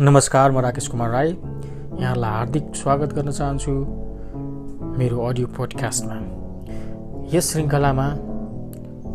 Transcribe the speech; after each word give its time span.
नमस्कार 0.00 0.50
म 0.50 0.58
राकेश 0.60 0.86
कुमार 0.88 1.10
राई। 1.10 1.28
यहाँलाई 2.00 2.30
हार्दिक 2.30 2.74
स्वागत 2.76 3.12
गर्न 3.16 3.30
चाहन्छु 3.30 3.72
मेरो 4.98 5.20
अडियो 5.26 5.46
पोडकास्टमा। 5.56 6.16
यस 7.32 7.50
श्रृङ्खलामा 7.52 8.08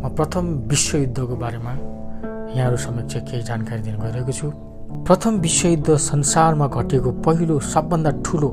म 0.02 0.10
प्रथम 0.16 0.46
विश्वयुद्धको 0.70 1.36
बारेमा 1.36 1.72
यहाँहरू 2.56 2.76
समक्ष 2.76 3.14
केही 3.30 3.42
जानकारी 3.42 3.82
दिन 3.82 3.96
गइरहेको 4.00 4.32
छु। 4.32 4.50
प्रथम 5.06 5.38
विश्वयुद्ध 5.38 5.96
संसारमा 6.08 6.66
घटेको 6.66 7.10
पहिलो 7.22 7.60
सबभन्दा 7.70 8.10
ठुलो 8.26 8.50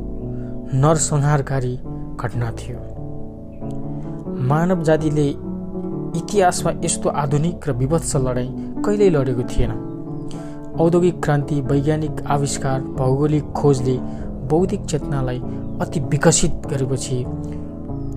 नरसंहारकारी 0.86 1.76
घटना 2.22 2.52
थियो। 2.62 2.80
मानव 4.46 4.84
जातिले 4.84 5.30
इतिहासमा 6.22 6.72
यस्तो 6.86 7.10
आधुनिक 7.10 7.70
र 7.70 7.72
विभत्स 7.82 8.16
लडाइँ 8.16 8.50
कहिल्यै 8.86 9.10
लडेको 9.10 9.44
थिएन। 9.50 9.89
औद्योगिक 10.80 11.22
क्रान्ति 11.24 11.56
वैज्ञानिक 11.62 12.22
आविष्कार 12.32 12.82
भौगोलिक 12.98 13.46
खोजले 13.52 13.98
बौद्धिक 14.50 14.86
चेतनालाई 14.86 15.40
अति 15.82 16.00
विकसित 16.00 16.68
गरेपछि 16.68 17.18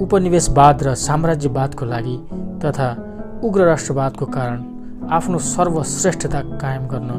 उपनिवेशवाद 0.01 0.83
र 0.83 0.95
साम्राज्यवादको 0.95 1.85
लागि 1.85 2.17
तथा 2.65 2.89
उग्र 3.45 3.65
राष्ट्रवादको 3.65 4.27
कारण 4.27 4.63
आफ्नो 5.11 5.39
सर्वश्रेष्ठता 5.39 6.41
कायम 6.59 6.87
गर्न 6.89 7.11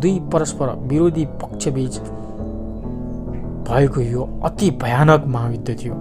दुई 0.00 0.18
परस्पर 0.32 0.68
विरोधी 0.88 1.24
पक्षबीच 1.42 1.98
भएको 3.68 4.00
यो 4.00 4.22
अति 4.44 4.70
भयानक 4.82 5.24
महायुद्ध 5.26 5.76
थियो। 5.80 5.94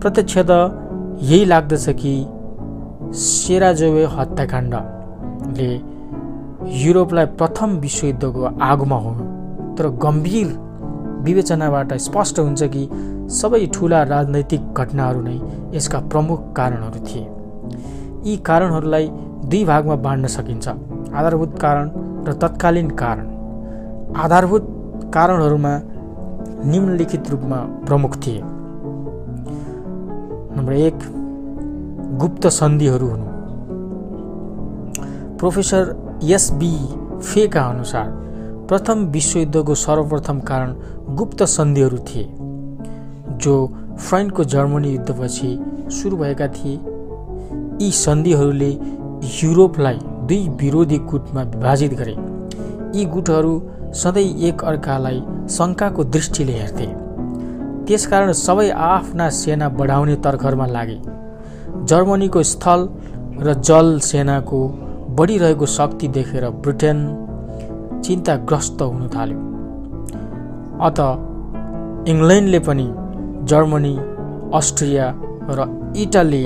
प्रत्यक्ष 0.00 0.38
त 0.38 0.50
यही 1.22 1.44
लाग्दछ 1.44 1.86
कि 2.00 2.14
सेराजोवे 3.20 4.04
हत्याकाण्डले 4.14 5.70
युरोपलाई 6.68 7.26
प्रथम 7.26 7.70
विश्वयुद्धको 7.70 8.44
आगोमा 8.62 8.96
हो 8.96 9.10
तर 9.78 9.88
गम्भीर 9.88 10.46
विवेचनाबाट 11.22 11.92
स्पष्ट 11.92 12.38
हुन्छ 12.38 12.62
कि 12.62 12.88
सबै 13.30 13.66
ठुला 13.66 14.02
राजनैतिक 14.02 14.74
घटनाहरू 14.74 15.20
नै 15.20 15.40
यसका 15.76 16.00
प्रमुख 16.00 16.40
कारणहरू 16.56 17.00
थिए। 17.06 17.26
यी 18.30 18.36
कारणहरूलाई 18.36 19.08
दुई 19.44 19.64
भागमा 19.64 19.94
बाँड्न 19.94 20.26
सकिन्छ। 20.26 20.68
आधारभूत 20.68 21.58
कारण 21.60 21.90
र 22.28 22.32
तत्कालीन 22.32 22.90
कारण। 22.90 23.26
आधारभूत 24.16 24.66
कारणहरूमा 25.14 25.80
निम्नलिखित 26.64 27.30
रूपमा 27.30 27.56
प्रमुख 27.56 28.16
थिए। 28.16 28.40
नम्बर 30.56 30.72
एक 30.72 30.98
गुप्त 32.18 32.46
सन्धिहरू 32.46 33.06
हुनु। 33.06 33.26
प्रोफेसर 35.38 36.05
एसबी 36.24 36.74
फेका 37.22 37.62
अनुसार 37.62 38.08
प्रथम 38.68 39.04
विश्वयुद्धको 39.04 39.74
सर्वप्रथम 39.74 40.40
कारण 40.40 40.74
गुप्त 41.16 41.42
सन्धिहरू 41.42 41.98
थिए 41.98 42.28
जो 43.36 43.54
फ्रान्सको 43.98 44.44
जर्मनी 44.44 44.90
युद्धपछि 44.92 45.50
सुरु 45.92 46.16
भएका 46.16 46.48
थिए। 46.48 46.78
यी 47.82 47.90
सन्धिहरूले 47.90 48.70
युरोपलाई 49.42 49.98
दुई 50.28 50.48
विरोधी 50.48 50.98
गुटमा 50.98 51.42
विभाजित 51.42 51.94
गरे। 51.94 52.16
यी 52.98 53.04
गुटहरू 53.04 53.62
सधैँ 53.94 54.24
एक 54.48 54.64
अर्कालाई 54.64 55.22
शङ्काको 55.50 56.04
दृष्टिले 56.04 56.52
हेर्थे। 56.52 56.86
त्यसकारण 57.86 58.32
सबै 58.32 58.70
आफ्ना 58.70 59.28
सेना 59.30 59.68
बढाउने 59.68 60.16
तर्खरमा 60.16 60.66
लागे। 60.66 61.00
जर्मनीको 61.84 62.42
स्थल 62.42 62.88
र 63.40 63.54
जल 63.54 63.98
सेनाको 64.00 64.85
बढिरहेको 65.18 65.66
शक्ति 65.76 66.08
देखेर 66.16 66.44
ब्रिटेन 66.64 66.98
चिन्ताग्रस्त 68.04 68.82
हुन 68.82 69.08
थाल्यो। 69.14 69.38
अत 70.88 70.98
इङ्ल्यान्डले 72.08 72.58
पनि 72.68 72.86
जर्मनी 73.50 73.94
अस्ट्रिया 74.58 75.06
र 75.50 75.60
इटाली 76.02 76.44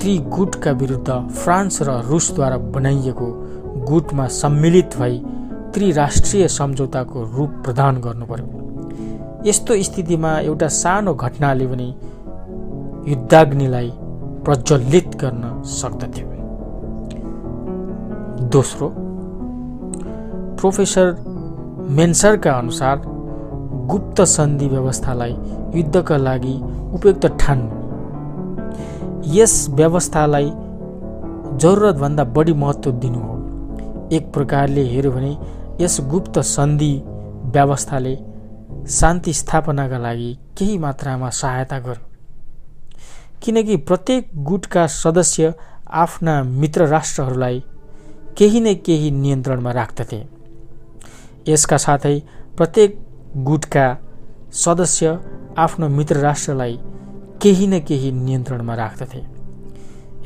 त्रिगुटका 0.00 0.70
विरुद्ध 0.82 1.10
फ्रान्स 1.38 1.82
र 1.88 2.00
रुसद्वारा 2.10 2.58
बनाइएको 2.76 3.28
गुटमा 3.90 4.26
सम्मिलित 4.42 4.96
भई 5.00 5.18
त्रिराष्ट्रिय 5.74 6.48
सम्झौताको 6.58 7.22
रूप 7.36 7.50
प्रदान 7.64 8.00
गर्नु 8.06 8.26
पर्यो 8.26 9.42
यस्तो 9.46 9.82
स्थितिमा 9.88 10.32
एउटा 10.40 10.68
सानो 10.80 11.14
घटनाले 11.14 11.66
पनि 11.66 11.88
युद्धाग्निलाई 13.10 13.90
प्रज्वलित 14.46 15.10
गर्न 15.22 15.44
सक्दथ्यो। 15.80 16.35
दोस्रो 18.52 18.88
प्रोफेसर 20.58 21.06
मेन्सरका 21.90 22.52
अनुसार 22.52 23.02
गुप्त 23.90 24.20
सन्धि 24.22 24.66
व्यवस्थालाई 24.68 25.32
युद्धका 25.74 26.16
लागि 26.16 26.54
उपयुक्त 26.94 27.26
ठान्नु 27.40 27.70
यस 29.34 29.54
व्यवस्थालाई 29.70 30.50
जरुरतभन्दा 31.60 32.24
बढी 32.24 32.52
महत्त्व 32.52 32.92
दिनु 32.92 33.20
हो। 33.20 33.34
एक 34.12 34.32
प्रकारले 34.32 34.82
हेऱ्यो 34.88 35.12
भने 35.12 35.36
यस 35.84 36.00
गुप्त 36.10 36.38
सन्धि 36.46 36.92
व्यवस्थाले 37.54 38.16
शान्ति 38.90 39.32
स्थापनाका 39.32 39.98
लागि 39.98 40.30
केही 40.58 40.78
मात्रामा 40.78 41.30
सहायता 41.30 41.78
गर्यो। 41.78 42.04
किनकि 43.42 43.76
प्रत्येक 43.76 44.30
गुटका 44.44 44.86
सदस्य 44.86 45.54
आफ्ना 46.04 46.42
मित्र 46.42 46.86
राष्ट्रहरूलाई 46.88 47.64
केही 48.38 48.60
न 48.60 48.72
केही 48.86 49.10
नियन्त्रणमा 49.12 49.72
राख्दथे। 49.72 50.18
यसका 51.48 51.76
साथै 51.78 52.18
प्रत्येक 52.56 52.98
गुटका 53.46 53.86
सदस्य 54.54 55.16
आफ्नो 55.58 55.88
मित्र 55.88 56.16
राष्ट्रलाई 56.20 56.76
केही 57.42 57.66
न 57.66 57.78
केही 57.88 58.10
नियन्त्रणमा 58.12 58.74
राख्दथे। 58.76 59.22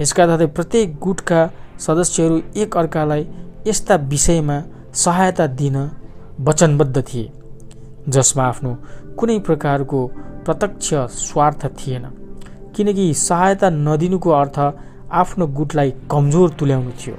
यसका 0.00 0.26
साथै 0.26 0.47
प्रत्येक 0.56 0.98
गुटका 0.98 1.41
सदस्यहरू 1.87 2.41
एक 2.62 2.76
अर्कालाई 2.76 3.26
यस्ता 3.66 3.97
विषयमा 4.10 4.59
सहायता 5.04 5.47
दिन 5.60 5.77
वचनबद्ध 6.48 6.97
थिए 7.09 7.31
जसमा 8.09 8.44
आफ्नो 8.44 8.75
कुनै 9.19 9.38
प्रकारको 9.47 10.06
प्रत्यक्ष 10.47 10.88
स्वार्थ 11.22 11.66
थिएन 11.78 12.04
किनकि 12.77 13.12
सहायता 13.22 13.71
नदिनुको 13.87 14.31
अर्थ 14.42 14.59
आफ्नो 15.22 15.47
गुटलाई 15.59 15.91
कमजोर 16.10 16.50
तुल्याउनु 16.59 16.92
थियो। 17.00 17.16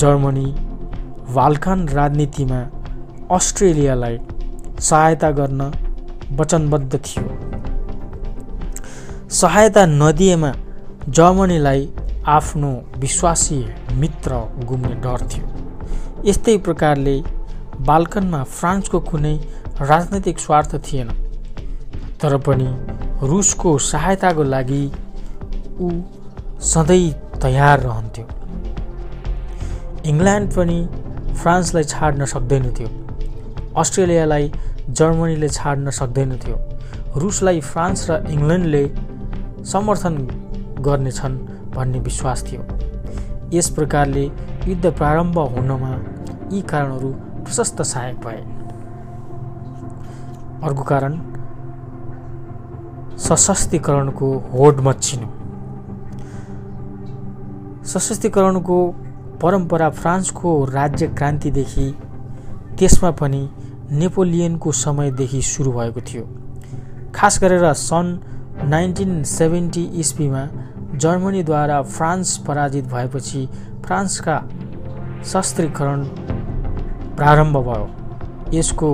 जर्मनी 0.00 0.46
बाल्कन 1.34 1.80
राजनीतिमा 1.88 2.60
अस्ट्रेलियालाई 3.36 4.18
सहायता 4.80 5.30
गर्न 5.38 5.62
वचनबद्ध 6.38 7.00
थियो। 7.06 7.26
सहायता 9.30 9.84
नदिएमा 9.86 10.52
जर्मनीलाई 11.10 11.88
आफ्नो 12.28 12.70
विश्वासी 12.98 13.60
मित्र 14.00 14.40
गुम्ने 14.68 14.94
डर 15.04 15.26
थियो। 15.32 15.46
यस्तै 16.24 16.56
प्रकारले 16.68 17.16
बाल्कनमा 17.90 18.42
फ्रान्सको 18.54 19.00
कुनै 19.10 19.36
राजनैतिक 19.82 20.38
स्वार्थ 20.38 20.74
थिएन 20.86 21.08
तर 22.22 22.36
पनि 22.46 22.68
रुसको 23.28 23.76
सहायताको 23.84 24.42
लागि 24.54 24.84
ऊ 25.80 25.90
सधैँ 26.72 27.06
तयार 27.42 27.80
रहन्थ्यो। 27.80 28.26
इङ्ल्यान्ड 30.08 30.52
पनि 30.52 30.78
फ्रान्सलाई 31.40 31.84
छाड्न 31.84 32.24
सक्दैनथ्यो 32.24 32.88
अस्ट्रेलियालाई 33.76 34.52
जर्मनीले 34.98 35.48
छाड्न 35.48 35.90
सक्दैनथ्यो 36.00 36.56
रुसलाई 37.22 37.60
फ्रान्स 37.70 38.10
र 38.10 38.12
इङ्ल्यान्डले 38.30 38.84
समर्थन 39.64 40.14
गर्नेछन् 40.86 41.36
भन्ने 41.74 41.98
विश्वास 42.00 42.44
थियो। 42.46 42.62
यस 43.52 43.68
प्रकारले 43.70 44.24
युद्ध 44.66 44.86
प्रारम्भ 44.98 45.38
हुनमा 45.54 45.90
यी 46.52 46.60
कारणहरू 46.70 47.10
प्रशस्त 47.44 47.82
सहायक 47.82 48.16
भए। 48.24 48.40
अर्को 50.68 50.82
कारण 50.92 51.12
सशक्तिकरणको 53.26 54.28
होड 54.52 54.80
मच्चिनु 54.80 55.28
सशक्तिकरणको 57.88 58.78
परम्परा 59.42 59.88
फ्रान्सको 59.90 60.64
राज्य 60.64 61.06
क्रान्तिदेखि 61.08 61.86
त्यसमा 62.78 63.10
पनि 63.20 63.48
नेपोलियनको 63.90 64.72
समयदेखि 64.72 65.42
सुरु 65.42 65.72
भएको 65.72 66.00
थियो। 66.08 66.24
खास 67.14 67.38
गरेर 67.42 67.72
सन् 67.72 68.16
नाइन्टिन 68.70 69.22
सेभेन्टी 69.24 69.84
इस्वीमा 70.00 70.42
जर्मनीद्वारा 71.02 71.80
फ्रान्स 71.82 72.36
पराजित 72.46 72.84
भएपछि 72.84 73.46
फ्रान्सका 73.84 74.36
शस्त्रीकरण 75.24 76.04
प्रारम्भ 77.16 77.56
भयो। 77.68 77.88
यसको 78.54 78.92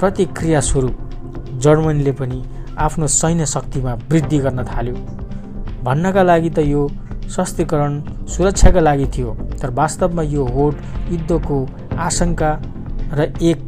प्रतिक्रियास्वरूप 0.00 1.58
जर्मनीले 1.64 2.12
पनि 2.12 2.42
आफ्नो 2.78 3.06
सैन्य 3.06 3.46
शक्तिमा 3.46 3.94
वृद्धि 4.10 4.38
गर्न 4.38 4.64
थाल्यो। 4.64 4.94
भन्नका 5.84 6.22
लागि 6.22 6.50
त 6.50 6.58
यो 6.58 6.88
सस्तीकरण 7.36 8.00
सुरक्षाका 8.26 8.80
लागि 8.80 9.06
थियो। 9.16 9.36
तर 9.64 9.70
वास्तवमा 9.72 10.22
यो 10.28 10.44
होड 10.44 10.74
युद्धको 11.10 11.66
आशंका 11.98 12.50
र 13.12 13.32
एक 13.42 13.60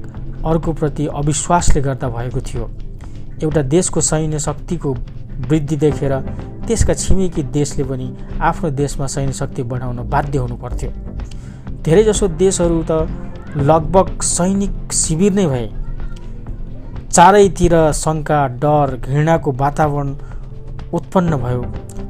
अर्कोप्रति 0.47 1.07
अविश्वासले 1.17 1.81
गर्दा 1.83 2.09
भएको 2.09 2.41
थियो। 2.41 2.69
एउटा 3.43 3.63
देशको 3.65 4.01
सैन्य 4.01 4.39
शक्तिको 4.39 4.93
वृद्धि 5.49 5.77
देखेर 5.77 6.13
त्यसका 6.67 6.95
छिमेकी 6.95 7.43
देशले 7.57 7.85
पनि 7.85 8.09
आफ्नो 8.41 8.71
देशमा 8.77 9.07
सैन्य 9.07 9.33
शक्ति 9.33 9.63
बढाउन 9.63 9.99
बाध्य 10.11 10.39
हुनुपर्थ्यो। 10.39 10.91
धेरैजसो 11.85 12.29
देशहरू 12.37 12.85
त 12.91 12.93
लगभग 13.57 14.23
सैनिक 14.23 14.93
शिविर 14.93 15.33
नै 15.33 15.47
भए। 15.47 15.69
चारैतिर 17.11 17.75
शङ्का 17.95 18.47
डर 18.63 18.97
घृणाको 19.01 19.53
वातावरण 19.57 20.15
उत्पन्न 20.93 21.37
भयो। 21.37 21.63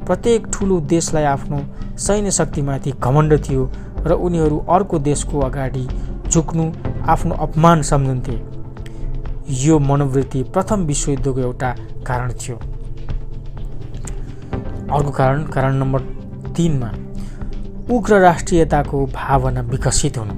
प्रत्येक 0.06 0.46
ठुलो 0.52 0.80
देशलाई 0.90 1.24
आफ्नो 1.24 1.58
सैन्य 1.98 2.30
शक्तिमाथि 2.30 2.90
घमण्ड 2.92 3.38
थियो 3.48 3.70
र 4.06 4.12
उनीहरू 4.12 4.58
अर्को 4.70 4.98
देशको 4.98 5.40
अगाडि 5.40 5.86
झुक्नु 6.30 6.72
आफ्नो 7.08 7.34
अपमान 7.34 7.82
सम्झन्थे। 7.82 8.40
यो 9.64 9.78
मनोवृत्ति 9.78 10.42
प्रथम 10.42 10.84
विश्वयुद्धको 10.86 11.40
एउटा 11.40 11.74
कारण 12.06 12.32
थियो। 12.32 12.56
अर्को 14.92 15.10
कारण 15.10 15.44
कारण 15.46 15.74
नम्बर 15.74 16.00
तिनमा 16.56 16.90
उग्र 17.94 18.18
राष्ट्रियताको 18.20 19.04
भावना 19.06 19.60
विकसित 19.62 20.18
हुनु। 20.18 20.34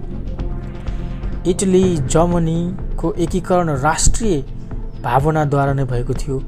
इटली 1.51 1.97
जर्मनीको 1.97 3.13
एकीकरण 3.19 3.69
राष्ट्रिय 3.81 4.43
भावनाद्वारा 5.03 5.73
नै 5.73 5.85
भएको 5.85 6.15
थियो। 6.15 6.39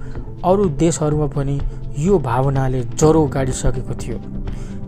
अरू 0.44 0.68
देशहरूमा 0.78 1.26
पनि 1.26 1.60
यो 1.98 2.18
भावनाले 2.18 2.82
ज्वरो 2.82 3.24
गाडिसकेको 3.26 3.94
थियो। 3.94 4.18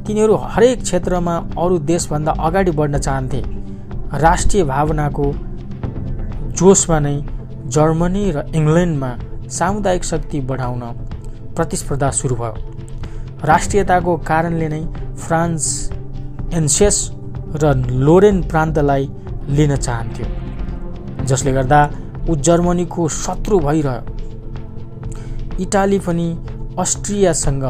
तिनीहरू 0.07 0.35
हरेक 0.53 0.83
क्षेत्रमा 0.83 1.35
अरू 1.63 1.79
देशभन्दा 1.91 2.33
अगाडि 2.47 2.71
बढ्न 2.79 2.99
चाहन्थे। 2.99 3.41
राष्ट्रिय 4.23 4.63
भावनाको 4.65 5.27
जोसमा 6.59 6.99
नै 7.01 7.17
जर्मनी 7.75 8.25
र 8.31 8.39
इङ्ल्यान्डमा 8.59 9.11
सामुदायिक 9.59 10.05
शक्ति 10.05 10.41
बढाउन 10.51 10.83
प्रतिस्पर्धा 11.57 12.11
सुरु 12.19 12.37
भयो। 12.37 12.55
राष्ट्रियताको 13.45 14.13
कारणले 14.31 14.69
नै 14.69 14.83
फ्रान्स 15.23 15.65
एन्सेस 16.55 16.97
र 17.63 17.65
लोरेन 18.07 18.43
प्रान्तलाई 18.51 19.05
लिन 19.57 19.73
चाहन्थ्यो 19.77 20.27
जसले 21.27 21.53
गर्दा 21.53 21.81
ऊ 22.29 22.33
जर्मनीको 22.49 23.03
शत्रु 23.23 23.57
भइरह्यो। 23.61 24.03
इटाली 25.65 25.99
पनि 26.07 26.29
अस्ट्रियासँग 26.79 27.65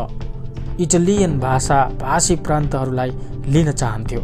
इटालियन 0.84 1.38
भाषा 1.40 1.78
भाषी 2.00 2.36
प्रान्तहरूलाई 2.46 3.10
लिन 3.46 3.70
चाहन्थ्यो। 3.72 4.20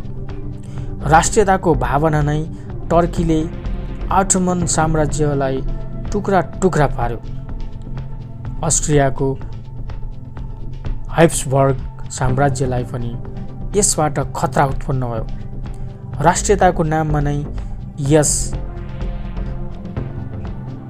राष्ट्रियताको 1.08 1.74
भावना 1.84 2.20
नै 2.22 2.40
टर्कीले 2.90 3.40
आठमन 4.12 4.66
साम्राज्यलाई 4.74 5.56
टुक्रा 6.12 6.40
टुक्रा 6.62 6.86
पार्यो। 6.98 7.18
अस्ट्रियाको 8.64 9.28
हाइप्सबर्ग 11.16 11.76
साम्राज्यलाई 12.10 12.84
पनि 12.92 13.12
यसबाट 13.76 14.18
खतरा 14.36 14.64
उत्पन्न 14.66 15.02
भयो। 15.10 15.26
राष्ट्रियताको 16.24 16.82
नाममा 16.84 17.20
नै 17.20 17.38
यस 18.10 18.32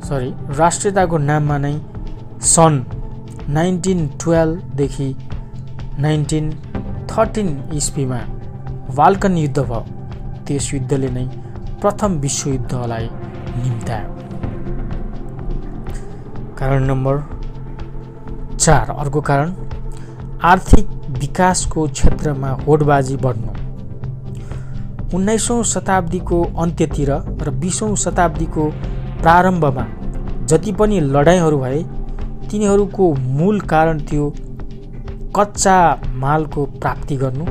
सरी 0.09 0.31
राष्ट्रियताको 0.59 1.19
नाममा 1.20 1.56
नै 1.59 1.75
सन् 2.47 2.79
नाइन्टिन 3.50 4.06
टुवेल्भदेखि 4.23 5.09
नाइन्टिन 6.00 6.50
थर्टिन 7.10 7.48
इस्वीमा 7.74 8.18
बाल्कन 8.96 9.36
युद्ध 9.36 9.58
भयो। 9.60 9.80
त्यस 10.46 10.72
युद्धले 10.74 11.08
नै 11.10 11.24
प्रथम 11.80 12.12
विश्वयुद्धलाई 12.20 13.08
निम्तायो 13.56 14.16
कारण 16.58 16.84
नम्बर 16.84 17.16
चार 18.56 18.90
अर्को 18.92 19.20
कारण 19.30 19.54
आर्थिक 20.44 20.86
विकासको 21.20 21.86
क्षेत्रमा 21.88 22.50
होडबाजी 22.66 23.16
बढ्नु। 23.24 23.52
उन्नाइसौँ 25.16 25.62
शताब्दीको 25.64 26.42
अन्त्यतिर 26.62 27.10
र 27.42 27.50
बिसौँ 27.60 27.94
शताब्दीको 27.96 28.70
प्रारम्भमा 29.22 29.86
जति 30.50 30.72
पनि 30.72 31.00
लडाइँहरू 31.14 31.58
भए 31.58 31.82
तिनीहरूको 32.50 33.14
मूल 33.38 33.60
कारण 33.72 34.00
थियो 34.10 34.26
कच्चा 35.38 35.76
मालको 36.14 36.64
प्राप्ति 36.67 37.17
गर्नु 37.17 37.44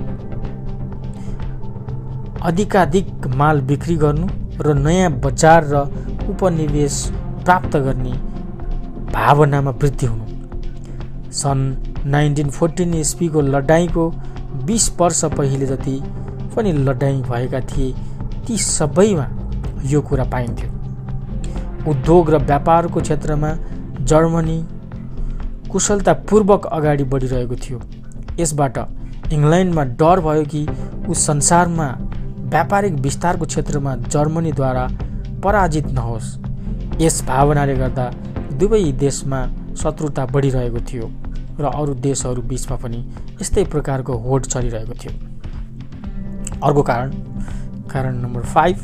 अधिकाधिक 2.43 3.27
माल 3.35 3.61
बिक्री 3.61 3.95
गर्नु 3.95 4.27
र 4.61 4.73
नयाँ 4.75 5.11
बजार 5.25 5.63
र 5.65 5.75
उपनिवेश 6.29 6.95
प्राप्त 7.45 7.77
गर्ने 7.77 8.11
भावनामा 9.13 9.71
वृद्धि 9.71 10.05
हुनु। 10.05 10.25
सन् 11.31 11.63
नाइन्टिन 12.11 12.49
फोर्टिन 12.49 12.93
इस्वीको 12.93 13.41
लडाइँको 13.41 14.09
बिस 14.65 14.89
वर्ष 14.99 15.23
पहिले 15.37 15.65
जति 15.65 15.99
पनि 16.55 16.71
लडाइँ 16.73 17.21
भएका 17.21 17.59
थिए 17.69 17.93
ती 18.47 18.57
सबैमा 18.57 19.27
यो 19.85 20.01
कुरा 20.01 20.23
पाइन्थ्यो। 20.33 20.69
उद्योग 21.91 22.29
र 22.29 22.37
व्यापारको 22.43 23.01
क्षेत्रमा 23.01 23.51
जर्मनी 24.01 24.59
कुशलतापूर्वक 25.71 26.65
अगाडि 26.67 27.03
बढिरहेको 27.03 27.55
थियो। 27.55 27.79
यसबाट 28.39 28.77
इङ्ल्यान्डमा 29.33 29.83
डर 29.99 30.19
भयो 30.19 30.43
कि 30.45 30.61
ऊ 31.09 31.13
संसारमा 31.13 31.87
व्यापारिक 32.51 32.93
विस्तारको 33.05 33.45
क्षेत्रमा 33.45 33.95
जर्मनीद्वारा 34.07 34.87
पराजित 35.43 35.87
नहोस्। 35.91 36.27
यस 37.01 37.23
भावनाले 37.27 37.75
गर्दा 37.75 38.05
दुवै 38.59 38.83
देशमा 38.99 39.39
शत्रुता 39.75 40.25
बढिरहेको 40.25 40.79
थियो 40.89 41.05
र 41.59 41.65
अरू 41.73 41.93
देशहरू 42.05 42.41
बिचमा 42.41 42.75
पनि 42.77 42.99
यस्तै 43.41 43.63
प्रकारको 43.65 44.13
होड 44.17 44.45
चलिरहेको 44.45 44.93
थियो। 44.93 45.13
अर्को 46.63 46.81
कारण 46.83 47.11
कारण 47.91 48.15
नम्बर 48.15 48.43
फाइभ 48.53 48.77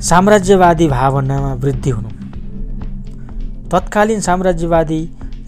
साम्राज्यवादी 0.00 0.86
भावनामा 0.88 1.52
वृद्धि 1.54 1.90
हुनु। 1.90 2.17
तत्कालीन 3.72 4.20
साम्राज्यवादी 4.20 5.00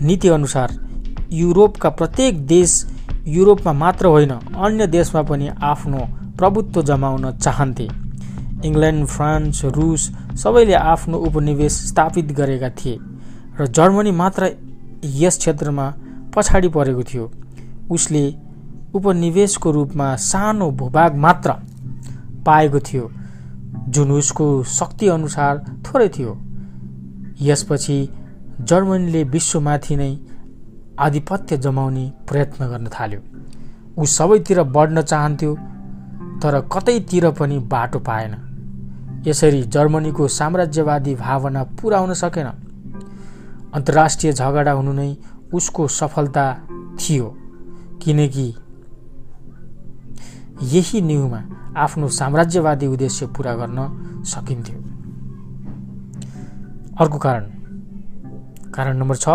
नीतिअनुसार 0.03 0.71
युरोपका 1.33 1.89
प्रत्येक 1.91 2.47
देश 2.47 2.73
युरोपमा 3.27 3.73
मात्र 3.73 4.07
होइन 4.07 4.31
अन्य 4.31 4.87
देशमा 4.87 5.23
पनि 5.23 5.49
आफ्नो 5.63 6.01
प्रभुत्व 6.39 6.83
जमाउन 6.83 7.31
चाहन्थे। 7.37 7.89
इङ्ल्यान्ड 8.69 9.07
फ्रान्स 9.07 9.65
रुस 9.77 10.03
सबैले 10.43 10.75
आफ्नो 10.75 11.19
उपनिवेश 11.29 11.73
स्थापित 11.89 12.33
गरेका 12.39 12.71
थिए 12.79 12.99
र 13.61 13.67
जर्मनी 13.69 14.11
मात्र 14.13 14.51
यस 15.17 15.39
क्षेत्रमा 15.39 15.87
पछाडि 16.37 16.69
परेको 16.77 17.03
थियो। 17.03 17.31
उसले 17.91 18.25
उपनिवेशको 18.95 19.71
रूपमा 19.71 20.15
सानो 20.29 20.71
भूभाग 20.81 21.17
मात्र 21.25 21.51
पाएको 22.47 22.81
थियो 22.89 23.11
जुन 23.89 24.11
उसको 24.13 24.47
शक्तिअनुसार 24.77 25.65
थोरै 25.87 26.09
थियो। 26.19 26.33
यसपछि 27.41 27.99
जर्मनीले 28.61 29.23
विश्वमाथि 29.25 29.97
नै 29.97 30.13
आधिपत्य 30.99 31.57
जमाउने 31.57 32.05
प्रयत्न 32.29 32.69
गर्न 32.69 32.89
थाल्यो। 32.89 33.21
ऊ 33.99 34.05
सबैतिर 34.07 34.63
बढ्न 34.77 35.03
चाहन्थ्यो 35.03 35.55
तर 36.43 36.61
कतैतिर 36.73 37.31
पनि 37.31 37.59
बाटो 37.73 37.99
पाएन। 37.99 38.35
यसरी 39.27 39.63
जर्मनीको 39.63 40.29
साम्राज्यवादी 40.29 41.15
भावना 41.15 41.63
पुरा 41.79 41.99
सकेन। 42.15 42.49
अन्तर्राष्ट्रिय 43.75 44.33
झगडा 44.33 44.73
हुनु 44.73 44.93
नै 44.93 45.17
उसको 45.55 45.89
सफलता 45.89 46.45
थियो 47.01 47.27
किनकि 48.03 48.47
यही 50.73 51.01
न्युमा 51.01 51.41
आफ्नो 51.77 52.09
साम्राज्यवादी 52.09 52.87
उद्देश्य 52.87 53.27
पुरा 53.27 53.55
गर्न 53.55 53.79
सकिन्थ्यो। 54.25 54.80
अर्को 57.01 57.19
कारण। 57.19 57.45
कारण 58.73 58.97
नम्बर 58.97 59.17
छ 59.17 59.29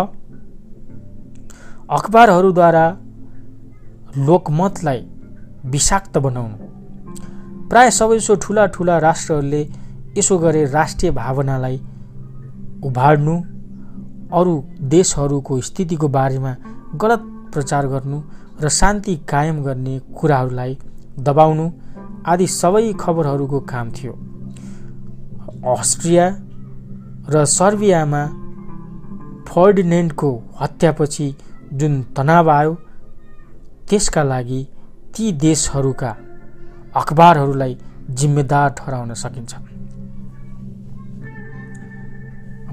अखबारहरूद्वारा 1.90 2.84
लोकमतलाई 4.18 5.00
विषाक्त 5.66 6.18
बनाउनु। 6.18 6.56
प्राय 7.68 7.90
सबैसो 7.90 8.34
ठुला 8.36 8.66
ठुला 8.66 8.98
राष्ट्रहरूले 8.98 9.62
यसो 10.18 10.38
गरे 10.38 10.64
राष्ट्रिय 10.70 11.10
भावनालाई 11.12 11.80
उभार्नु 12.84 13.36
अरू 14.32 14.54
देशहरूको 14.94 15.60
स्थितिको 15.60 16.08
बारेमा 16.08 16.54
गलत 16.94 17.22
प्रचार 17.52 17.86
गर्नु 17.86 18.22
र 18.62 18.68
शान्ति 18.68 19.16
कायम 19.28 19.62
गर्ने 19.62 19.98
कुराहरूलाई 20.18 20.78
दबाउनु 21.18 21.70
आदि 22.26 22.46
सबै 22.46 22.92
खबरहरूको 23.00 23.60
काम 23.60 23.90
थियो। 23.90 24.12
अस्ट्रिया 25.74 26.26
र 27.28 27.44
सर्बियामा 27.44 28.22
फर्डिनेन्डको 29.48 30.30
हत्यापछि 30.60 31.26
जुन 31.72 31.94
तनाव 32.16 32.50
आयो 32.50 32.74
त्यसका 33.88 34.22
लागि 34.22 34.60
ती 35.16 35.32
देशहरूका 35.32 36.10
अखबारहरूलाई 36.96 37.76
जिम्मेदार 38.10 38.68
ठहराउन 38.70 39.14
सकिन्छ। 39.14 39.54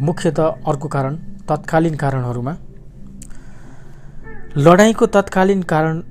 मुख्यत 0.02 0.40
अर्को 0.40 0.88
कारण 0.88 1.16
तत्कालीन 1.50 1.96
कारणहरूमा। 1.96 2.54
लडाइँको 4.58 5.06
तत्कालीन 5.08 5.62
कारण 5.64 6.02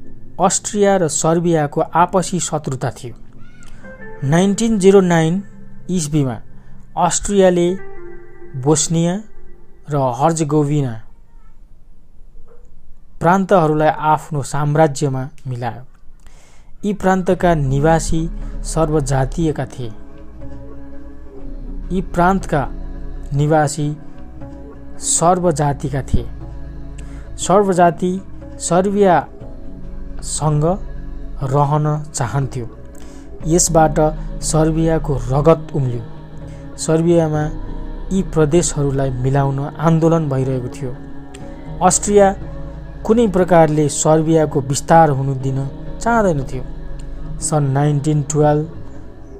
अस्ट्रिया 0.40 0.96
र 0.96 1.08
सर्बियाको 1.08 1.80
आपसी 1.80 2.40
शत्रुता 2.40 2.90
थियो। 2.90 3.14
नाइन्टिन 4.24 4.78
जिरो 4.78 5.00
नाइन 5.00 5.42
इस्वीमा 5.90 6.36
अस्ट्रियाले 7.06 7.68
बोस्निया 8.56 9.22
र 9.90 9.96
हर्जगोभिना 9.96 11.02
प्रान्तहरूलाई 13.20 13.88
आफ्नो 13.88 14.42
साम्राज्यमा 14.42 15.28
मिलायो। 15.46 15.82
यी 16.84 16.92
प्रान्तका 16.92 17.54
निवासी 17.54 18.30
सर्वजातीयका 18.64 19.66
थिए। 19.66 19.92
यी 21.92 22.02
प्रान्तका 22.02 22.68
निवासी 23.34 23.96
सर्वजातिका 24.98 26.02
थिए। 26.02 26.28
सर्वजाति 27.38 28.20
सर्बियासँग 28.60 30.64
रहन 31.42 32.04
चाहन्थ्यो। 32.14 32.68
यसबाट 33.46 33.96
सर्बियाको 34.42 35.16
रगत 35.16 35.68
उम्ल्यो। 35.74 36.02
सर्बियामा 36.78 37.71
यी 38.12 38.22
प्रदेशहरूलाई 38.34 39.10
मिलाउन 39.24 39.58
आन्दोलन 39.88 40.28
भइरहेको 40.28 40.68
थियो। 40.76 40.92
अस्ट्रिया 41.86 42.26
कुनै 43.06 43.26
प्रकारले 43.28 43.88
सर्बियाको 43.88 44.60
विस्तार 44.70 45.10
हुनु 45.10 45.34
दिन 45.44 45.58
चाहँदैनथ्यो 45.98 46.62
सन् 47.40 47.72
nineteen 47.74 48.22
twelve 48.32 48.64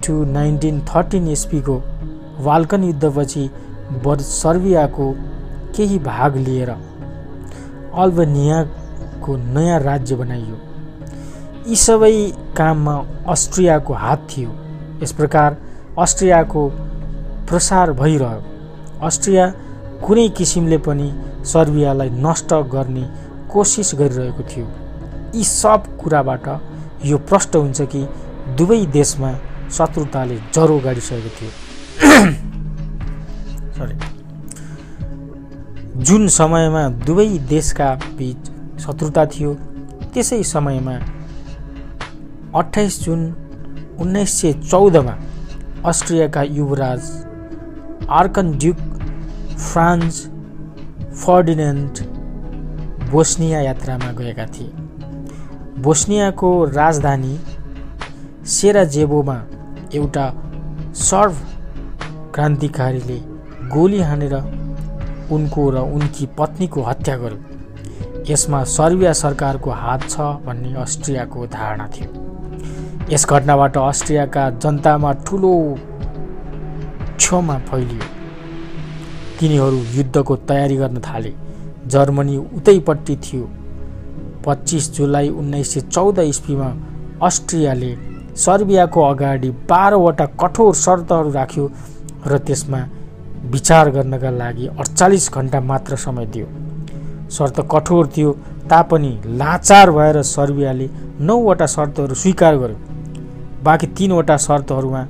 to 0.07 0.13
nineteen 0.29 0.81
thirteen 0.89 1.29
इस्पीको 1.29 1.77
Balkan 2.41 2.85
युद्धपछि 2.85 3.45
सर्बियाको 4.31 5.11
केही 5.77 5.99
भाग 6.01 6.37
लिएर 6.37 6.71
अल्बनियाको 7.95 9.37
नयाँ 9.37 9.81
राज्य 9.81 10.15
बनाइयो। 10.17 10.57
यी 11.69 11.77
सबै 11.77 12.15
काममा 12.57 12.95
अस्ट्रियाको 13.33 13.93
हात 13.95 14.27
थियो। 14.31 14.51
यस 15.03 15.13
प्रकार 15.13 15.57
अस्ट्रियाको 15.99 16.69
प्रसार 17.49 17.93
भइरह्यो। 18.01 18.52
अस्ट्रिया 19.03 19.47
कुनै 20.07 20.29
किसिमले 20.29 20.79
पनि 20.79 21.09
सर्बियालाई 21.45 22.11
नष्ट 22.27 22.51
गर्ने 22.75 23.05
कोसिस 23.53 23.91
गरिरहेको 23.95 24.43
थियो। 24.43 24.67
यी 25.35 25.45
सब 25.45 25.81
कुराबाट 25.97 26.47
यो 27.05 27.19
प्रष्ट 27.19 27.57
हुन्छ 27.57 27.81
कि 27.83 28.03
दुवै 28.57 28.81
देशमा 28.93 29.31
शत्रुताले 29.71 30.37
जरो 30.55 30.79
गाडिसकेको 30.79 31.31
थियो। 31.39 31.51
सरी 33.77 33.97
जुन 36.05 36.29
समयमा 36.29 36.83
दुवै 37.07 37.29
देशका 37.49 37.89
बिच 38.19 38.51
शत्रुता 38.81 39.25
थियो 39.27 39.51
त्यसै 40.15 40.43
समयमा 40.43 40.95
अठाइस 42.55 42.95
जुन 43.05 43.21
उन्नाइस 44.01 44.41
सय 44.41 44.53
चौधमा 44.63 45.15
अस्ट्रियाका 45.87 46.43
युवराज 46.51 47.03
Arkan 48.11 48.51
duke 48.59 48.77
Franz 49.53 50.27
Ferdinand 51.25 52.01
Bosnia 53.11 53.61
यात्रामा 53.61 54.11
गएका 54.13 54.47
थिए। 54.47 54.71
बोस्नियाको 55.83 56.51
राजधानी 56.65 57.39
सेराजेबोमा 58.47 59.37
एउटा 59.95 60.27
सर्व 61.01 61.35
क्रान्तिकारीले 62.35 63.19
गोली 63.69 64.01
हानेर 64.01 64.35
उनको 65.33 65.69
र 65.71 65.77
उनकी 65.97 66.27
पत्नीको 66.39 66.83
हत्या 66.83 67.17
गर्यो। 67.17 68.25
यसमा 68.31 68.63
सर्बिया 68.71 69.13
सरकारको 69.13 69.71
हात 69.71 70.09
छ 70.11 70.21
भन्ने 70.47 70.75
अस्ट्रियाको 70.83 71.47
धारणा 71.47 71.87
थियो। 71.95 72.09
यस 73.13 73.27
घटनाबाट 73.27 73.77
अस्ट्रियाका 73.79 74.49
जनतामा 74.63 75.13
ठुलो 75.27 75.55
क्षमा 77.17 77.59
फैलियो। 77.71 78.12
तिनीहरू 79.43 79.79
युद्धको 79.95 80.37
तयारी 80.49 80.77
गर्न 80.77 81.01
थाले। 81.03 81.33
जर्मनी 81.91 82.37
उतैपट्टि 82.57 83.17
थियो। 83.17 83.49
पच्चिस 84.47 84.91
जुलाई 84.95 85.29
उन्नाइस 85.31 85.73
सय 85.75 85.81
चौध 85.83 86.19
इस्वीमा 86.19 86.69
अस्ट्रियाले 87.27 87.95
सर्बियाको 88.37 89.01
अगाडि 89.03 89.51
बाह्रवटा 89.71 90.27
कठोर 90.41 90.75
शर्तहरू 90.75 91.31
राख्यो 91.31 91.65
र 92.27 92.39
त्यसमा 92.39 92.81
विचार 93.53 93.91
गर्नका 93.91 94.31
लागि 94.31 94.67
अडचालिस 94.69 95.31
घन्टा 95.35 95.61
मात्र 95.61 95.97
समय 95.97 96.27
दियो। 96.27 96.47
शर्त 97.31 97.61
कठोर 97.73 98.07
थियो 98.17 98.33
तापनि 98.71 99.13
लाचार 99.27 99.91
भएर 99.91 100.23
सर्बियाले 100.29 100.89
नौवटा 101.21 101.67
शर्तहरू 101.67 102.15
स्वीकार 102.15 102.57
गर्यो। 102.57 102.79
बाँकी 103.65 103.87
तिनवटा 103.99 104.37
शर्तहरूमा 104.39 105.05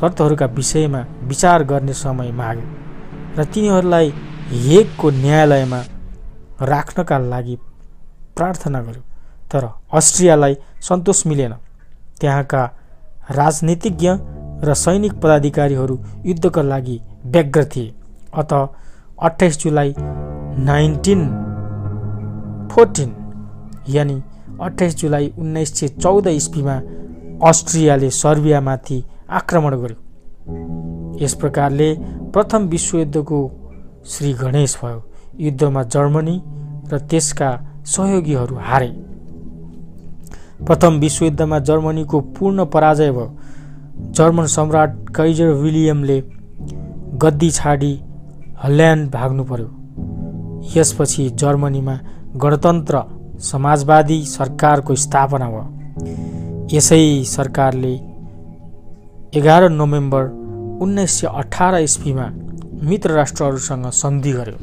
शर्तहरूका 0.00 0.46
विषयमा 0.56 1.06
विचार 1.22 1.64
गर्ने 1.64 1.92
समय 1.94 2.32
माग्यो। 2.32 2.87
र 3.36 3.44
तिनीहरूलाई 3.44 4.06
हेगको 4.64 5.10
न्यायालयमा 5.22 5.80
राख्नका 6.62 7.18
लागि 7.32 7.56
प्रार्थना 8.36 8.80
गर्यो। 8.82 9.02
तर 9.50 9.64
अस्ट्रियालाई 9.92 10.54
सन्तोष 10.88 11.26
मिलेन। 11.26 11.52
त्यहाँका 12.20 12.62
राजनीतिज्ञ 13.30 14.10
र 14.64 14.74
सैनिक 14.74 15.12
पदाधिकारीहरू 15.22 15.96
युद्धका 16.26 16.62
लागि 16.62 16.96
व्यग्र 17.26 17.64
थिए। 17.64 17.94
अत 18.34 18.52
अठाइस 19.22 19.58
जुलाई 19.60 19.94
नाइन्टिन 20.64 21.20
फोर्टिन 22.72 23.10
यानि 23.88 24.16
अठाइस 24.62 24.96
जुलाई 24.96 25.32
उन्नाइस 25.38 25.70
सय 25.78 25.88
चौध 26.02 26.26
इस्वीमा 26.28 26.76
अस्ट्रियाले 27.48 28.10
सर्बियामाथि 28.12 28.98
आक्रमण 29.30 29.76
गर्यो। 29.82 29.96
यस 31.22 31.34
प्रकारले 31.34 31.94
प्रथम 32.32 32.62
विश्वयुद्धको 32.64 33.38
श्री 34.06 34.32
गणेश 34.32 34.76
भयो। 34.84 35.02
युद्धमा 35.40 35.82
जर्मनी 35.82 36.40
र 36.92 36.98
त्यसका 36.98 37.50
सहयोगीहरू 37.86 38.56
हारे। 38.56 38.88
प्रथम 40.66 40.98
विश्वयुद्धमा 40.98 41.58
जर्मनीको 41.58 42.20
पूर्ण 42.20 42.64
पराजय 42.64 43.10
भयो। 43.10 43.36
जर्मन 44.10 44.46
सम्राट 44.46 44.96
कैजर 45.16 45.50
विलियमले 45.52 46.20
गद्दी 47.14 47.50
छाडी 47.50 47.92
हल्यान्ड 48.64 49.10
भाग्नु 49.10 49.44
पर्यो। 49.44 49.68
यसपछि 50.76 51.28
जर्मनीमा 51.30 51.98
गणतन्त्र 52.36 53.02
समाजवादी 53.40 54.24
सरकारको 54.26 54.94
स्थापना 54.94 55.50
भयो। 55.50 55.66
यसै 56.76 57.24
सरकारले 57.24 57.94
एघार 59.38 59.68
नोभेम्बर 59.70 60.37
उन्नाइस 60.80 61.20
सय 61.20 61.26
अठार 61.26 61.74
इस्वीमा 61.74 62.26
मित्र 62.82 63.10
राष्ट्रहरूसँग 63.10 63.86
सन्धि 63.92 64.32
गर्यो। 64.32 64.56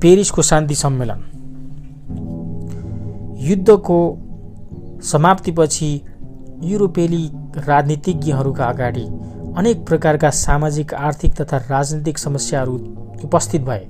पेरिसको 0.00 0.42
शान्ति 0.42 0.74
सम्मेलन। 0.74 1.24
युद्धको 3.40 3.98
समाप्तिपछि 5.02 5.90
युरोपेली 6.62 7.24
राजनीतिज्ञहरूका 7.58 8.64
अगाडि 8.64 9.04
अनेक 9.56 9.86
प्रकारका 9.86 10.30
सामाजिक 10.30 10.94
आर्थिक 10.94 11.40
तथा 11.40 11.56
राजनीतिक 11.70 12.18
समस्याहरू 12.18 12.76
उपस्थित 13.24 13.62
भए 13.62 13.86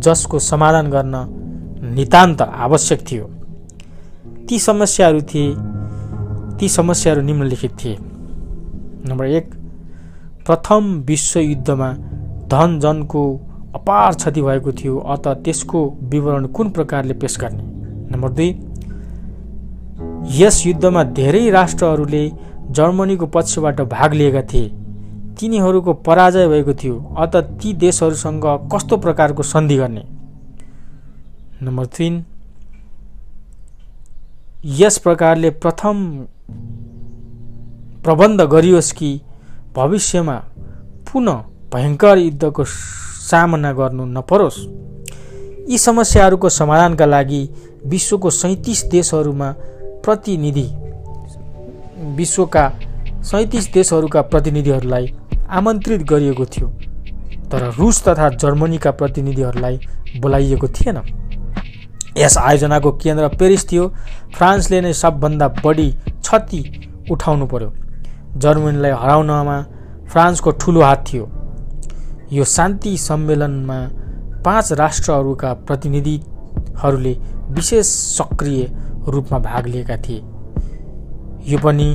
जसको 0.00 0.38
समाधान 0.38 0.90
गर्न 0.90 1.24
नितान्त 1.94 2.42
आवश्यक 2.42 3.04
थियो। 3.12 3.30
ती 4.48 4.58
समस्याहरू 4.58 5.20
थिए। 5.20 5.54
ती 6.58 6.68
समस्याहरू 6.68 7.22
निम्नलिखित 7.22 7.72
थिए। 7.84 7.96
नम्बर 9.08 9.26
एक 9.26 9.54
प्रथम 10.46 10.84
विश्वयुद्धमा 11.06 11.92
धन 12.48 12.78
जनको 12.80 13.22
अपार 13.74 14.14
क्षति 14.14 14.42
भएको 14.42 14.72
थियो 14.72 14.98
अत 14.98 15.28
त्यसको 15.28 15.80
विवरण 16.02 16.46
कुन 16.46 16.70
प्रकारले 16.70 17.14
पेश 17.14 17.38
गर्ने? 17.40 17.62
नम्बर 18.12 18.28
दुई 18.28 18.48
यस 20.40 20.66
युद्धमा 20.66 21.02
धेरै 21.04 21.50
राष्ट्रहरूले 21.50 22.32
जर्मनीको 22.70 23.26
पक्षबाट 23.26 23.80
भाग 23.80 24.12
लिएका 24.12 24.42
थिए। 24.42 24.68
तिनीहरूको 25.40 25.92
पराजय 25.92 26.48
भएको 26.48 26.74
थियो 26.74 27.14
अत 27.18 27.36
ती 27.36 27.72
देशहरूसँग 27.72 28.44
कस्तो 28.74 28.96
प्रकारको 28.96 29.42
सन्धि 29.42 29.76
गर्ने? 29.76 30.04
नम्बर 31.62 31.86
तिन 31.86 32.24
यस 34.64 34.96
प्रकारले 34.98 35.50
प्रथम 35.50 35.98
प्रबन्ध 38.04 38.40
गरियोस् 38.42 38.92
कि 38.92 39.20
भविष्यमा 39.76 40.34
पुनः 41.06 41.42
भयङ्कर 41.74 42.18
युद्धको 42.18 42.64
सामना 42.64 43.72
गर्नु 43.72 44.04
नपरोस्। 44.04 44.58
यी 45.70 45.78
समस्याहरूको 45.78 46.48
समाधानका 46.48 47.06
लागि 47.06 47.42
विश्वको 47.86 48.30
सैँतिस 48.30 48.84
देशहरूमा 48.84 49.52
प्रतिनिधि 50.04 50.66
विश्वका 52.16 52.68
सैँतिस 53.22 53.72
देशहरूका 53.72 54.22
प्रतिनिधिहरूलाई 54.22 55.14
आमन्त्रित 55.50 56.02
गरिएको 56.02 56.46
थियो 56.46 56.68
तर 57.50 57.70
रुस 57.78 58.02
तथा 58.08 58.28
जर्मनीका 58.28 58.90
प्रतिनिधिहरूलाई 58.90 59.80
बोलाइएको 60.20 60.68
थिएन। 60.68 60.98
यस 62.18 62.38
आयोजनाको 62.38 62.92
केन्द्र 62.92 63.28
पेरिस 63.38 63.70
थियो। 63.72 63.88
फ्रान्सले 64.36 64.80
नै 64.80 64.92
सबभन्दा 64.92 65.48
बढी 65.64 65.88
क्षति 66.06 66.60
उठाउनु 67.10 67.46
पर्यो। 67.46 67.72
जर्मनीलाई 68.36 68.90
हराउनमा 68.90 69.56
फ्रान्सको 70.10 70.50
ठुलो 70.50 70.80
हात 70.82 71.04
थियो। 71.12 71.28
यो 72.32 72.44
शान्ति 72.44 72.96
सम्मेलनमा 72.98 73.78
पाँच 74.44 74.72
राष्ट्रहरूका 74.72 75.52
प्रतिनिधिहरूले 75.66 77.14
विशेष 77.50 77.86
सक्रिय 77.86 78.62
रूपमा 79.08 79.38
भाग 79.38 79.66
लिएका 79.66 79.96
थिए। 79.96 80.20
यो 81.52 81.58
पनि 81.58 81.88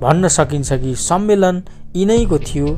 भन्न 0.00 0.28
सकिन्छ 0.28 0.72
कि 0.72 0.94
सम्मेलन 0.94 1.62
यिनैको 1.96 2.38
थियो। 2.38 2.68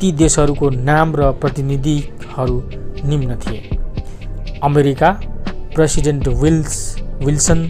ती 0.00 0.12
देशहरूको 0.12 0.70
नाम 0.70 1.16
र 1.16 1.30
प्रतिनिधिहरू 1.32 2.62
निम्न 3.04 3.36
थिए। 3.36 3.78
अमेरिका 4.62 5.10
प्रेसिडेन्ट 5.78 6.28
विल्स 6.42 6.76
विल्सन 7.24 7.60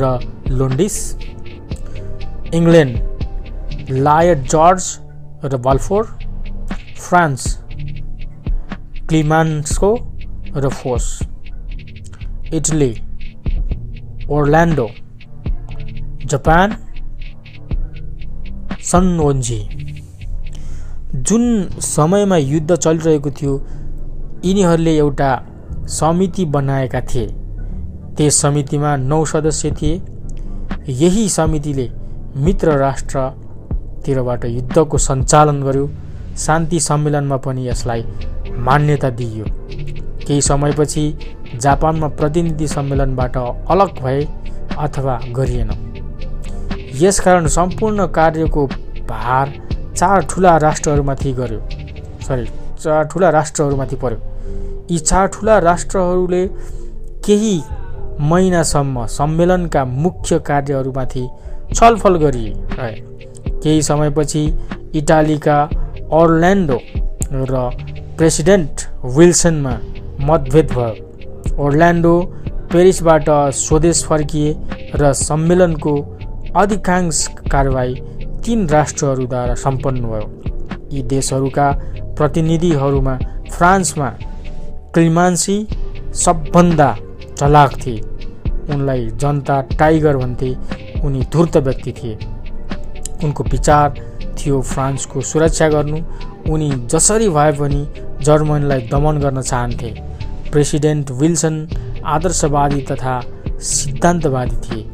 र 0.00 0.10
लोन्डिस 0.58 0.96
इङ्ल्यान्ड 2.54 3.92
लायड 4.06 4.44
जर्ज 4.54 4.82
र 5.44 5.56
बल्फोर 5.66 6.04
फ्रान्स 6.98 7.46
क्लिमान्सको 9.08 9.90
र 10.56 10.68
Foch 10.78 11.06
Italy 12.54 12.92
Orlando 14.30 14.88
Japan 16.30 16.76
Saionji 18.90 19.60
जुन 21.28 21.44
समयमा 21.86 22.36
युद्ध 22.36 22.74
चलिरहेको 22.74 23.30
थियो, 23.38 23.54
यिनीहरूले 24.44 24.94
एउटा 24.98 25.30
समिति 25.86 26.44
बनाएका 26.44 27.00
थिए। 27.00 27.26
त्यस 28.16 28.40
समितिमा 28.40 28.96
नौ 28.96 29.24
सदस्य 29.24 29.70
थिए। 29.70 30.02
यही 30.88 31.28
समितिले 31.28 31.90
मित्र 32.36 32.70
राष्ट्रतिरबाट 32.70 34.44
युद्धको 34.44 34.98
सञ्चालन 34.98 35.62
गर्यो। 35.62 35.90
शान्ति 36.38 36.80
सम्मेलनमा 36.80 37.36
पनि 37.36 37.68
यसलाई 37.68 38.04
मान्यता 38.58 39.10
दिइयो। 39.10 39.44
केही 40.26 40.42
समयपछि 40.42 41.18
जापानमा 41.56 42.08
प्रतिनिधि 42.08 42.68
सम्मेलनबाट 42.68 43.36
अलग 43.36 44.02
भए 44.02 44.28
अथवा 44.78 45.20
गरिएन। 45.28 45.70
यसकारण 46.94 47.46
सम्पूर्ण 47.46 48.06
कार्यको 48.06 48.66
भार 49.08 49.52
चार 49.96 50.22
ठुला 50.22 50.56
राष्ट्रहरूमाथि 50.56 51.32
गर्यो। 51.32 51.60
सरी 52.22 52.46
चार 52.82 53.04
ठुला 53.04 53.30
राष्ट्रहरूमाथि 53.30 53.96
पर्यो। 53.96 54.31
यी 54.90 54.98
चार 54.98 55.26
ठुला 55.34 55.58
राष्ट्रहरूले 55.60 56.46
केही 57.26 57.60
महिनासम्म 58.20 59.04
सम्मेलनका 59.08 59.84
मुख्य 59.84 60.38
कार्यहरूमाथि 60.46 61.26
छलफल 61.74 62.16
गरिए। 62.16 62.52
केही 63.62 63.82
समयपछि 63.82 64.42
इटालीका 64.94 65.58
अर्ल्यान्डो 66.20 66.78
र 67.50 67.68
प्रेसिडेन्ट 68.18 68.82
विल्सनमा 69.16 69.74
मतभेद 70.28 70.72
भयो। 70.72 71.64
ओर्ल्यान्डो 71.64 72.14
पेरिसबाट 72.72 73.30
स्वदेश 73.56 74.04
फर्किए 74.04 74.54
र 74.94 75.12
सम्मेलनको 75.12 75.94
अधिकांश 76.56 77.26
कारवाही 77.52 77.94
तीन 78.44 78.66
राष्ट्रहरूद्वारा 78.68 79.54
सम्पन्न 79.54 80.02
भयो। 80.02 80.28
यी 80.92 81.02
देशहरूका 81.08 81.70
प्रतिनिधिहरूमा 82.18 83.16
फ्रान्समा 83.52 84.08
क्लिमान्सी 84.94 85.54
सबभन्दा 86.14 86.96
चलाक 87.38 87.72
थिए। 87.86 88.00
उनलाई 88.74 89.06
जनता 89.06 89.60
टाइगर 89.60 90.16
भन्थे 90.16 90.56
उनी 91.04 91.22
धूर्त 91.32 91.56
व्यक्ति 91.56 91.92
थिए। 91.92 92.18
उनको 93.24 93.44
विचार 93.44 93.94
थियो 94.38 94.60
फ्रान्सको 94.62 95.20
सुरक्षा 95.20 95.68
गर्नु। 95.68 95.98
उनी 96.52 96.70
जसरी 96.86 97.28
भए 97.28 97.52
पनि 97.52 97.86
जर्मनीलाई 98.22 98.80
दमन 98.82 99.18
गर्न 99.18 99.42
चाहन्थे। 99.42 99.94
प्रेसिडेन्ट 100.52 101.10
विल्सन 101.10 101.56
आदर्शवादी 102.04 102.80
तथा 102.80 103.20
सिद्धान्तवादी 103.48 104.56
थिए। 104.56 104.84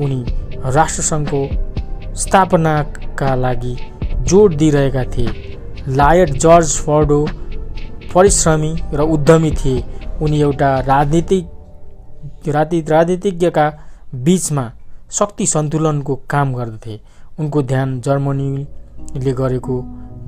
उनी 0.00 0.24
राष्ट्रसङ्घको 0.70 1.42
स्थापनाका 2.14 3.34
लागि 3.34 3.76
जोड 4.20 4.56
दिइरहेका 4.56 5.04
थिए। 5.04 5.56
लायड 5.88 6.30
जर्ज 6.30 6.76
फर्डो 6.76 7.28
परिश्रमी 8.14 8.72
र 8.94 9.00
उद्यमी 9.00 9.50
थिए। 9.50 9.84
उनी 10.22 10.40
एउटा 10.40 10.70
राजनीतिक 10.80 11.44
राजनीतिज्ञका 12.48 13.66
बिचमा 14.14 14.70
शक्ति 15.10 15.46
सन्तुलनको 15.46 16.14
काम 16.30 16.54
गर्दथे। 16.54 17.00
उनको 17.40 17.62
ध्यान 17.62 18.00
जर्मनीले 18.00 19.32
गरेको 19.32 19.80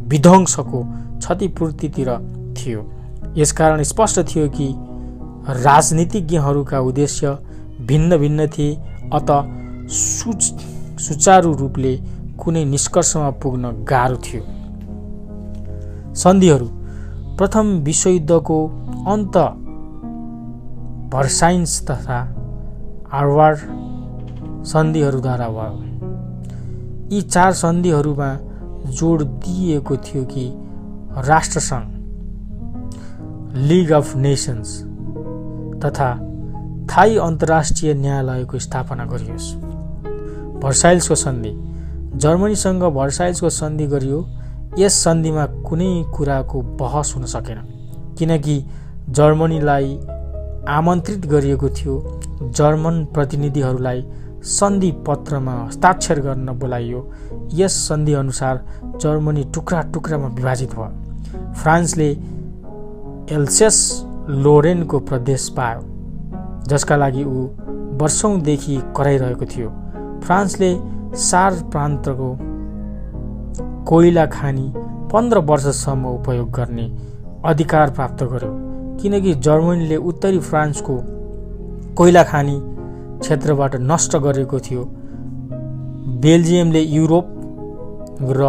विध्वंसको 0.09 0.83
क्षतिपूर्तितिर 1.19 2.09
थियो। 2.57 2.81
यसकारण 3.37 3.83
स्पष्ट 3.83 4.21
थियो 4.29 4.49
कि 4.49 4.69
राजनीतिज्ञहरूका 5.63 6.81
उद्देश्य 6.81 7.37
भिन्न 7.81 8.17
भिन्न 8.19 8.47
थिए 8.49 8.77
अत 9.13 9.31
सुच 9.91 10.43
सुचारू 11.01 11.53
रूपले 11.53 11.97
कुनै 12.39 12.65
निष्कर्षमा 12.65 13.31
पुग्न 13.31 13.65
गाह्रो 13.85 14.17
थियो। 14.17 14.43
सन्धिहरू 16.15 16.67
प्रथम 17.41 17.67
विश्वयुद्धको 17.85 18.57
अन्त 19.09 19.37
भर्साइन्स 21.13 21.73
तथा 21.91 22.19
आरवार 23.13 23.55
सन्धिहरूद्वारा 24.67 25.49
भयो। 25.49 25.79
यी 27.13 27.21
चार 27.23 27.53
सन्धिहरूमा 27.53 28.29
जोड 28.99 29.23
दिइएको 29.23 29.97
थियो 29.97 30.25
कि 30.25 30.45
राष्ट्रसङ्घ 31.29 31.87
लिग 33.57 33.93
अफ 33.93 34.15
नेसन्स 34.17 34.69
तथा 35.85 36.11
थाई 36.93 37.17
अन्तर्राष्ट्रिय 37.17 37.95
न्यायालयको 37.95 38.59
स्थापना 38.59 39.05
गरियोस्। 39.05 39.49
भर्साइल्सको 40.63 41.15
सन्धि 41.15 41.53
जर्मनीसँग 42.19 42.83
भर्साइल्सको 42.83 43.51
सन्धि 43.51 43.87
गरियो 43.87 44.21
यस 44.79 44.95
सन्धिमा 45.05 45.47
कुनै 45.47 46.05
कुराको 46.15 46.63
बहस 46.63 47.13
हुन 47.17 47.25
सकेन। 47.25 47.59
किनकि 48.19 48.65
जर्मनीलाई 49.09 49.99
आमन्त्रित 50.69 51.27
गरिएको 51.27 51.69
थियो 51.69 51.95
जर्मन 52.57 53.05
प्रतिनिधिहरूलाई 53.05 54.05
सन्धि 54.43 54.91
पत्रमा 55.07 55.55
हस्ताक्षर 55.67 56.21
गर्न 56.21 56.49
बोलाइयो। 56.59 57.01
यस 57.55 57.73
सन्धि 57.89 58.13
अनुसार 58.13 58.65
जर्मनी 58.97 59.45
टुक्रा 59.45 59.81
टुक्रामा 59.95 60.29
विभाजित 60.29 60.75
भयो। 60.75 61.53
फ्रान्सले 61.63 62.11
एल्सेस 63.35 64.05
लोरेनको 64.29 64.99
प्रदेश 64.99 65.49
पायो 65.49 65.83
जसका 66.69 66.97
लागि 66.97 67.25
ऊ 67.25 67.49
वर्षौँदेखि 67.99 68.81
कराइरहेको 68.97 69.47
थियो। 69.47 69.69
फ्रान्सले 70.21 70.71
सार 71.17 71.55
प्रान्तको 71.73 72.50
कोइला 73.89 74.27
खानी 74.27 74.73
पन्ध्र 75.13 75.39
वर्षसम्म 75.39 76.07
उपयोग 76.07 76.51
गर्ने 76.51 76.87
अधिकार 77.45 77.91
प्राप्त 77.91 78.25
गर्यो। 78.25 78.53
किनकि 79.03 79.35
जर्मनीले 79.35 79.97
उत्तरी 79.97 80.39
फ्रान्सको 80.39 80.97
कोइला 81.97 82.23
खानी 82.23 82.57
क्षेत्रबाट 83.21 83.77
नष्ट 83.81 84.17
गरेको 84.17 84.59
थियो। 84.61 84.85
बेल्जियमले 86.21 86.81
युरोप 86.81 87.27
र 88.23 88.43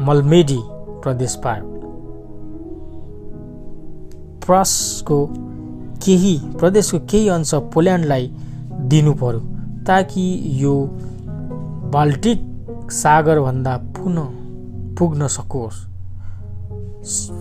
मलमेडी 0.00 0.58
प्रदेश 1.02 1.34
पायो। 1.44 1.64
प्रसको 4.46 5.26
केही 6.04 6.38
प्रदेशको 6.58 6.98
केही 7.10 7.28
अंश 7.28 7.54
पोल्यान्डलाई 7.54 8.30
दिनु 8.90 9.12
पर्यो 9.12 9.40
ताकि 9.86 10.24
यो 10.62 10.74
बाल्टिक 11.92 12.38
सागरभन्दा 12.92 13.76
पुनः 14.06 14.26
पुग्न 14.98 15.26
सकोस्। 15.26 15.78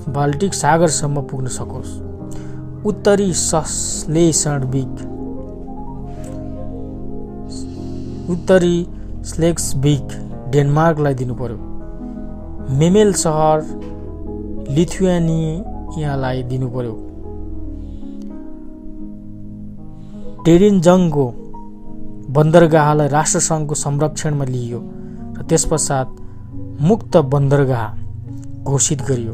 बाल्टिक 0.09 0.53
सागरसम्म 0.53 1.21
पुग्न 1.21 1.47
सकोस्। 1.47 1.91
उत्तरी 2.85 3.33
सश्लेषणविक 3.33 4.95
उत्तरी 8.29 8.87
स्लेक्सबिक 9.25 10.07
डेनमार्कलाई 10.51 11.13
दिनु 11.13 11.35
पर्यो 11.35 11.57
मेमेल 12.79 13.13
सहर 13.13 13.61
लिथुएनियालाई 14.69 16.43
दिनु 16.43 16.69
पर्यो 16.69 16.95
डेरिन्जङको 20.45 21.31
बन्दरगाहलाई 22.33 23.07
राष्ट्रसङ्घको 23.07 23.75
संरक्षणमा 23.85 24.45
लिइयो 24.45 24.83
र 25.37 25.45
त्यस 25.49 25.65
पश्चात 25.65 26.24
मुक्त 26.81 27.17
बन्दरगाह 27.17 28.63
घोषित 28.63 29.01
गरियो। 29.01 29.33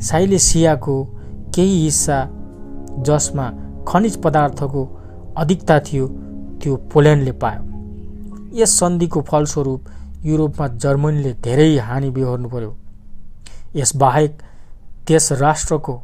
साइलेसियाको 0.00 1.04
केही 1.54 1.82
हिस्सा 1.84 2.18
जसमा 3.06 3.50
खनिज 3.88 4.16
पदार्थको 4.16 4.82
अधिकता 5.36 5.78
थियो 5.80 6.06
त्यो 6.62 6.76
पोल्यान्डले 6.92 7.32
पायो। 7.32 7.62
यस 8.54 8.78
सन्धिको 8.80 9.20
फलस्वरूप 9.20 9.80
युरोपमा 10.24 10.68
जर्मनीले 10.68 11.32
धेरै 11.44 11.76
हानि 11.78 12.10
बेहोर्नु 12.10 12.48
पर्यो। 12.48 12.76
यसबाहेक 13.76 14.42
त्यस 15.06 15.32
राष्ट्रको 15.32 15.94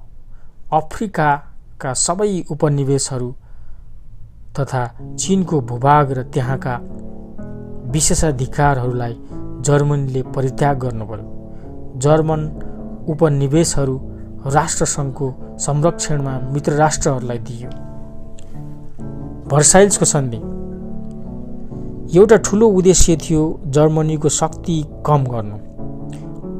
अफ्रिकाका 0.72 1.92
सबै 1.94 2.44
उपनिवेशहरू 2.50 3.34
तथा 4.58 4.82
चिनको 5.18 5.60
भूभाग 5.60 6.12
र 6.12 6.22
त्यहाँका 6.22 6.74
विशेषाधिकारहरूलाई 7.90 9.14
जर्मनीले 9.66 10.22
परित्याग 10.34 10.78
गर्नु 10.78 11.04
पर्यो 11.06 11.26
जर्मन 12.02 12.40
उपनिवेशहरू 13.08 13.96
राष्ट्रसङ्घको 14.46 15.26
संरक्षणमा 15.58 16.38
मित्र 16.52 16.72
राष्ट्रहरूलाई 16.72 17.38
दिइयो 17.38 17.70
भर्साइल्सको 19.50 20.04
सन्धि। 20.04 20.40
एउटा 22.18 22.36
ठुलो 22.46 22.66
उद्देश्य 22.68 23.16
थियो 23.16 23.42
जर्मनीको 23.66 24.28
शक्ति 24.28 24.76
कम 25.06 25.24
गर्नु। 25.24 25.56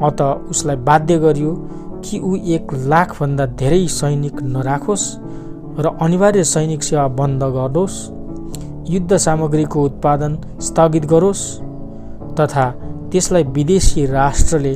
अत 0.07 0.21
उसलाई 0.51 0.77
बाध्य 0.89 1.19
गरियो 1.19 1.53
कि 2.05 2.19
ऊ 2.19 2.37
एक 2.57 2.75
लाखभन्दा 2.93 3.47
धेरै 3.61 3.87
सैनिक 3.87 4.43
नराखोस् 4.43 5.07
र 5.81 5.97
अनिवार्य 6.03 6.45
सैनिक 6.45 6.83
सेवा 6.83 7.07
बन्द 7.21 7.43
गरोस् 7.57 7.99
युद्ध 8.91 9.17
सामग्रीको 9.17 9.85
उत्पादन 9.85 10.39
स्थगित 10.61 11.05
गरोस् 11.07 11.45
तथा 12.41 12.67
त्यसलाई 13.13 13.45
विदेशी 13.57 14.07
राष्ट्रले 14.07 14.75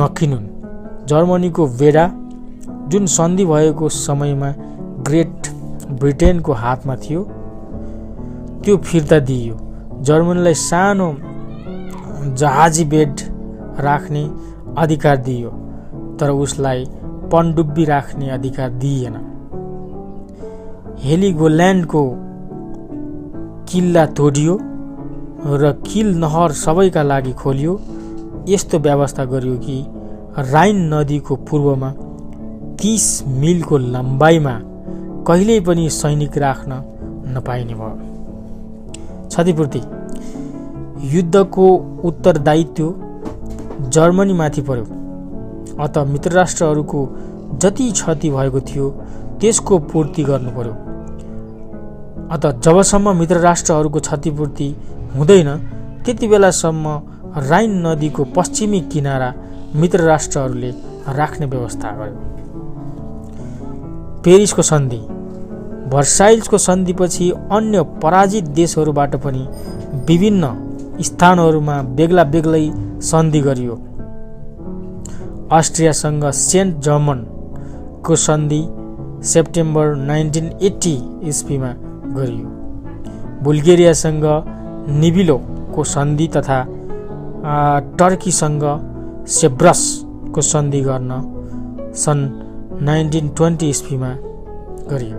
नकिनुन्। 0.00 0.46
जर्मनीको 1.08 1.66
वेडा 1.80 2.06
जुन 2.90 3.06
सन्धि 3.06 3.44
भएको 3.44 3.88
समयमा 3.88 4.50
ग्रेट 5.06 5.48
ब्रिटेनको 6.00 6.52
हातमा 6.52 6.96
थियो 6.96 7.22
त्यो 8.64 8.76
फिर्ता 8.78 9.18
दिइयो। 9.18 9.56
जर्मनीलाई 10.02 10.54
सानो 10.54 11.08
जहाजी 12.38 12.84
बेड 12.84 13.20
राख्ने 13.80 14.22
अधिकार 14.78 15.16
दिइयो 15.16 15.50
तर 16.20 16.30
उसलाई 16.30 16.84
पनडुब्बी 17.32 17.84
राख्ने 17.84 18.28
अधिकार 18.30 18.70
दिइएन। 18.82 19.16
हेलिगोल्यान्डको 21.04 22.02
किल्ला 23.68 24.04
तोडियो। 24.18 24.58
र 25.44 25.72
किल 25.86 26.14
नहर 26.18 26.52
सबैका 26.52 27.02
लागि 27.02 27.32
खोलियो। 27.32 27.80
यस्तो 28.48 28.78
व्यवस्था 28.78 29.24
गरियो 29.24 29.56
कि 29.58 29.76
राइन 30.52 30.94
नदीको 30.94 31.36
पूर्वमा 31.48 31.90
तिस 32.80 33.06
मिलको 33.26 33.78
लम्बाइमा 33.78 34.54
कहिल्यै 35.26 35.60
पनि 35.60 35.88
सैनिक 35.90 36.38
राख्न 36.38 36.72
नपाइने 37.34 37.74
भयो। 37.74 37.96
क्षतिपूर्ति। 39.28 39.82
युद्धको 41.08 41.66
उत्तरदायित्व 42.04 42.94
जर्मनीमाथि 43.88 44.62
पर्यो। 44.62 44.84
अत 45.82 45.98
मित्र 46.08 46.30
राष्ट्रहरूको 46.30 47.00
जति 47.62 47.90
क्षति 47.90 48.30
भएको 48.30 48.60
थियो 48.60 48.90
त्यसको 49.40 49.78
पूर्ति 49.90 50.22
गर्नु 50.24 50.50
पर्यो। 50.50 50.74
अत 52.30 52.46
जबसम्म 52.64 53.16
मित्र 53.16 53.36
राष्ट्रहरूको 53.40 54.00
क्षतिपूर्ति 54.00 54.74
हुँदैन। 55.16 55.48
त्यति 56.04 56.26
बेलासम्म 56.28 56.86
राइन 57.48 57.86
नदीको 57.86 58.24
पश्चिमी 58.24 58.80
किनारा 58.92 59.32
मित्र 59.74 60.00
राष्ट्रहरूले 60.00 60.70
राख्ने 61.08 61.46
व्यवस्था 61.46 61.90
गर्यो। 61.90 62.30
पेरिसको 64.24 64.62
सन्धि। 64.62 65.00
भर्साइल्सको 65.92 66.58
सन्धिपछि 66.58 67.30
अन्य 67.52 67.82
पराजित 68.02 68.44
देशहरूबाट 68.44 69.16
पनि 69.16 69.48
विभिन्न 70.08 70.44
स्थानहरूमा 71.02 71.76
बेग्ला 71.82 72.24
बेग्लै 72.24 72.70
सन्धि 73.02 73.40
गरियो। 73.40 73.74
अस्ट्रियासँग 75.52 76.24
सेन्ट 76.30 76.78
जर्मनको 76.78 78.16
सन्धि 78.16 78.62
सेप्टेम्बर 79.28 79.94
नाइन्टिन 79.94 80.50
एट्टी 80.62 80.96
इस्वीमा 81.28 81.72
गरियो। 82.16 82.48
बुल्गेरियासँग 83.44 84.24
निबिलोको 84.88 85.84
सन्धि 85.84 86.26
तथा 86.36 86.58
टर्कीसँग 87.98 88.64
सेब्रसको 89.30 90.40
सन्धि 90.42 90.80
गर्न 90.80 91.10
सन् 91.96 92.22
नाइन्टिन 92.84 93.28
ट्वेन्टी 93.36 93.68
इस्वीमा 93.70 94.10
गरियो। 94.90 95.18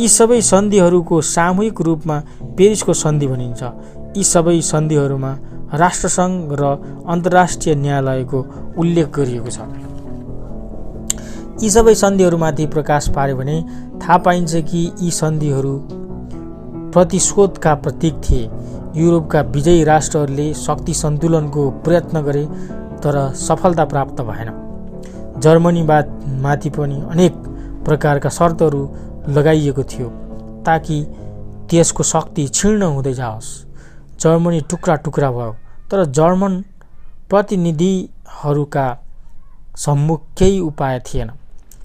यी 0.00 0.08
सबै 0.08 0.40
सन्धिहरूको 0.42 1.20
सामूहिक 1.20 1.80
रूपमा 1.80 2.16
पेरिसको 2.58 2.92
सन्धि 2.94 3.26
भनिन्छ। 3.26 3.62
यी 4.16 4.24
सबै 4.24 4.60
सन्धिहरूमा 4.62 5.32
राष्ट्रसङ्घ 5.74 6.52
र 6.60 6.62
अन्तर्राष्ट्रिय 7.08 7.74
न्यायालयको 7.74 8.38
उल्लेख 8.78 9.08
गरिएको 9.16 9.50
छ। 9.50 9.58
यी 11.62 11.70
सबै 11.70 11.94
सन्धिहरूमाथि 11.94 12.66
प्रकाश 12.66 13.08
पार्यो 13.16 13.36
भने 13.36 13.56
थाहा 14.02 14.16
पाइन्छ 14.18 14.52
कि 14.68 14.80
यी 15.00 15.10
सन्धिहरू 15.12 15.74
प्रतिशोधका 16.92 17.74
प्रतीक 17.74 18.14
थिए। 18.24 18.50
युरोपका 18.96 19.40
विजयी 19.50 19.84
राष्ट्रहरूले 19.84 20.52
शक्ति 20.56 20.94
सन्तुलनको 20.94 21.70
प्रयत्न 21.84 22.20
गरे 22.22 22.44
तर 23.02 23.16
सफलता 23.38 23.84
प्राप्त 23.84 24.20
भएन। 24.22 24.50
जर्मनीबाद 25.40 26.06
माथि 26.42 26.70
पनि 26.70 27.00
अनेक 27.10 27.34
प्रकारका 27.84 28.28
शर्तहरू 28.30 28.82
लगाइएको 29.28 29.82
थियो 29.84 30.08
ताकि 30.66 31.02
त्यसको 31.70 32.02
शक्ति 32.04 32.46
क्षीर्ण 32.48 32.82
हुँदै 32.84 33.12
जाओस्। 33.14 33.48
जर्मनी 34.20 34.60
टुक्रा 34.70 34.94
टुक्रा 34.96 35.30
भयो 35.30 35.52
तर 35.90 36.04
जर्मन 36.10 36.62
प्रतिनिधिहरूका 37.30 38.86
सम्मुख 39.76 40.20
केही 40.38 40.60
उपाय 40.60 40.98
थिएन। 41.06 41.30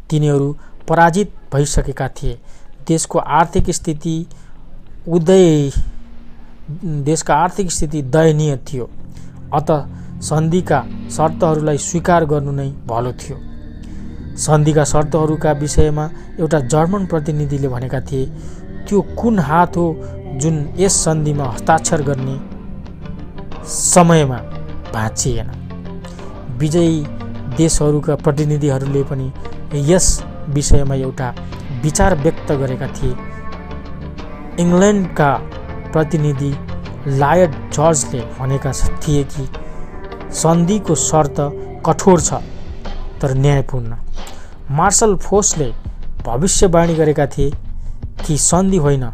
तिनीहरू 0.10 0.56
पराजित 0.88 1.32
भइसकेका 1.54 2.08
थिए। 2.10 2.38
देशको 2.88 3.20
आर्थिक 3.20 3.70
स्थिति 3.72 4.16
उदय 5.08 5.72
देशका 7.04 7.36
आर्थिक 7.36 7.72
स्थिति 7.72 8.02
दयनीय 8.14 8.56
थियो। 8.68 8.90
अत 9.54 9.70
सन्धिका 10.22 10.80
शर्तहरूलाई 11.12 11.78
स्वीकार 11.80 12.26
गर्नु 12.26 12.52
नै 12.52 12.68
भलो 12.88 13.12
थियो। 13.14 13.38
सन्धिका 14.38 14.84
शर्तहरूका 14.84 15.52
विषयमा 15.62 16.10
एउटा 16.40 16.60
जर्मन 16.74 17.06
प्रतिनिधिले 17.06 17.68
भनेका 17.68 18.02
थिए 18.02 18.26
त्यो 18.88 19.02
कुन 19.20 19.40
हात 19.40 19.78
हो 19.78 19.86
जुन 20.42 20.58
यस 20.80 20.96
सन्धिमा 21.06 21.46
हस्ताक्षर 21.46 22.02
गर्ने 22.02 22.36
समयमा 23.68 24.38
भाँचिएन? 24.94 25.50
विजयी 26.60 27.06
देशहरूका 27.58 28.16
प्रतिनिधिहरूले 28.16 29.04
पनि 29.04 29.32
यस 29.94 30.08
विषयमा 30.50 30.96
एउटा 30.98 31.34
विचार 31.84 32.16
व्यक्त 32.18 32.52
गरेका 32.52 32.88
थिए। 32.88 33.16
इङ्ल्यान्डका 34.60 35.32
प्रतिनिधि 35.94 36.52
लायड 37.20 37.52
जर्जले 37.74 38.22
भनेका 38.40 38.72
थिए 39.02 39.24
कि 39.34 39.44
सन्धिको 40.34 40.96
शर्त 40.96 41.38
कठोर 41.86 42.22
छ 42.22 42.40
तर 43.22 43.34
न्यायपूर्ण। 43.36 43.96
मार्शल 44.72 45.16
फोर्सले 45.16 45.70
भविष्यवाणी 46.26 46.96
गरेका 46.96 47.26
थिए 47.28 47.52
कि 48.26 48.38
सन्धि 48.38 48.78
होइन 48.78 49.06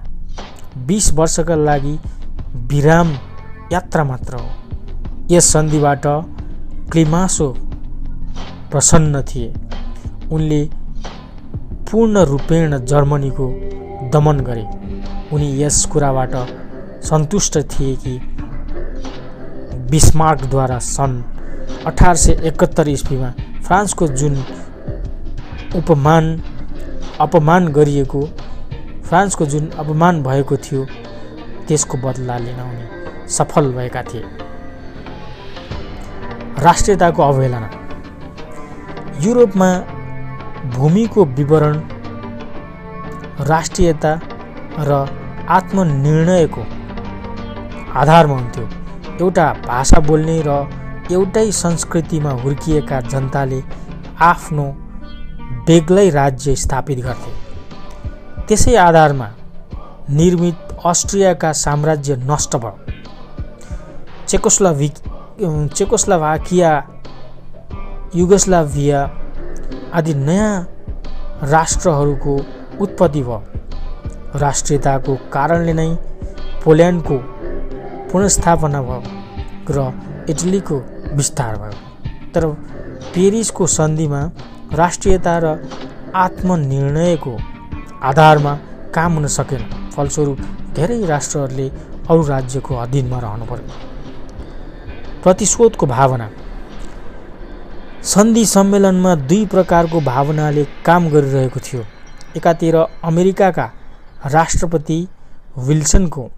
बिस 0.88 1.12
वर्षका 1.14 1.56
लागि 1.56 1.96
विराम 2.72 3.10
यात्रा 3.72 4.04
मात्र 4.04 4.36
हो। 4.36 4.50
यस 5.32 5.52
सन्धिबाट 5.54 6.06
क्लिमासो 6.92 7.50
प्रसन्न 8.72 9.22
थिए। 9.24 9.54
उनले 10.32 10.64
पूर्ण 11.92 12.26
रूपेण 12.26 12.78
जर्मनीको 12.86 13.48
दमन 14.14 14.40
गरे। 14.40 14.66
उनी 15.34 15.50
यस 15.62 15.86
कुराबाट 15.86 16.36
सन्तुष्ट 17.04 17.58
थिए 17.72 17.96
कि 17.96 18.20
बिस्मार्कद्वारा 19.92 20.80
सन् 20.80 21.22
अठार 21.88 22.16
सय 22.16 22.32
एकहत्तर 22.48 22.88
इस्वीमा 22.88 23.30
फ्रान्सको 23.66 24.08
जुन 24.20 24.36
उपमान 25.76 26.26
अपमान 27.22 27.68
गरिएको 27.68 28.22
फ्रान्सको 29.08 29.46
जुन 29.46 29.70
अपमान 29.80 30.24
भएको 30.24 30.58
थियो 30.58 30.86
त्यसको 31.68 31.98
बदला 31.98 32.38
लिन 32.38 32.60
उनी 32.62 33.28
सफल 33.30 33.72
भएका 33.74 34.02
थिए। 34.04 34.24
राष्ट्रियताको 36.64 37.24
अवहेलना। 37.24 37.70
युरोपमा 39.22 39.70
भूमिको 40.76 41.26
विवरण 41.26 41.82
राष्ट्रियता 43.48 44.20
र 44.80 45.23
आत्मनिर्णयको 45.50 46.62
आधारमा 48.00 48.34
हुन्थ्यो। 48.34 48.68
एउटा 49.22 49.46
भाषा 49.68 50.00
बोल्ने 50.00 50.42
र 50.46 50.50
एउटै 51.12 51.52
संस्कृतिमा 51.52 52.32
हुर्किएका 52.42 53.00
जनताले 53.02 53.62
आफ्नो 54.22 54.66
बेग्लै 55.68 56.10
राज्य 56.10 56.56
स्थापित 56.56 57.00
गर्थे। 57.00 57.32
त्यसै 58.48 58.76
आधारमा 58.76 59.28
निर्मित 60.10 60.78
अस्ट्रियाका 60.86 61.52
साम्राज्य 61.54 62.16
नष्ट 62.30 62.56
भयो। 62.56 62.78
चेकोस्लाभि 64.28 64.90
चेकोस्लाभाकिया 65.76 66.72
युगोस्लाभिया 68.16 69.00
आदि 69.94 70.14
नयाँ 70.14 70.54
राष्ट्रहरूको 71.44 72.36
उत्पत्ति 72.82 73.22
भयो। 73.24 73.53
राष्ट्रियताको 74.36 75.16
कारणले 75.34 75.74
नै 75.74 75.90
पोल्यान्डको 76.64 77.18
पुनस्थापना 78.12 78.82
भयो 78.82 79.02
र 79.70 79.78
इटलीको 80.30 80.78
विस्तार 81.16 81.56
भयो। 81.56 81.78
तर 82.34 82.46
पेरिसको 83.14 83.68
सन्धिमा 83.68 84.22
राष्ट्रियता 84.74 85.34
र 85.44 85.46
आत्मनिर्णयको 86.16 87.34
आधारमा 88.04 88.54
काम 88.96 89.14
हुन 89.14 89.28
सकेन। 89.28 89.64
फलस्वरूप 89.96 90.40
धेरै 90.76 91.06
राष्ट्रहरूले 91.06 91.68
अरू 92.10 92.22
राज्यको 92.28 92.76
अधीनमा 92.76 93.20
रहनु 93.20 93.46
पर्यो। 93.46 93.68
प्रतिशोधको 95.24 95.86
भावना। 95.86 96.30
सन्धि 98.04 98.46
सम्मेलनमा 98.46 99.16
दुई 99.16 99.46
प्रकारको 99.46 100.02
भावनाले 100.02 100.64
काम 100.86 101.10
गरिरहेको 101.10 101.60
थियो। 101.60 101.84
एकातिर 102.38 102.76
अमेरिकाका 103.04 103.66
राष्ट्रपति 104.26 105.08
विल्सनको 105.58 106.30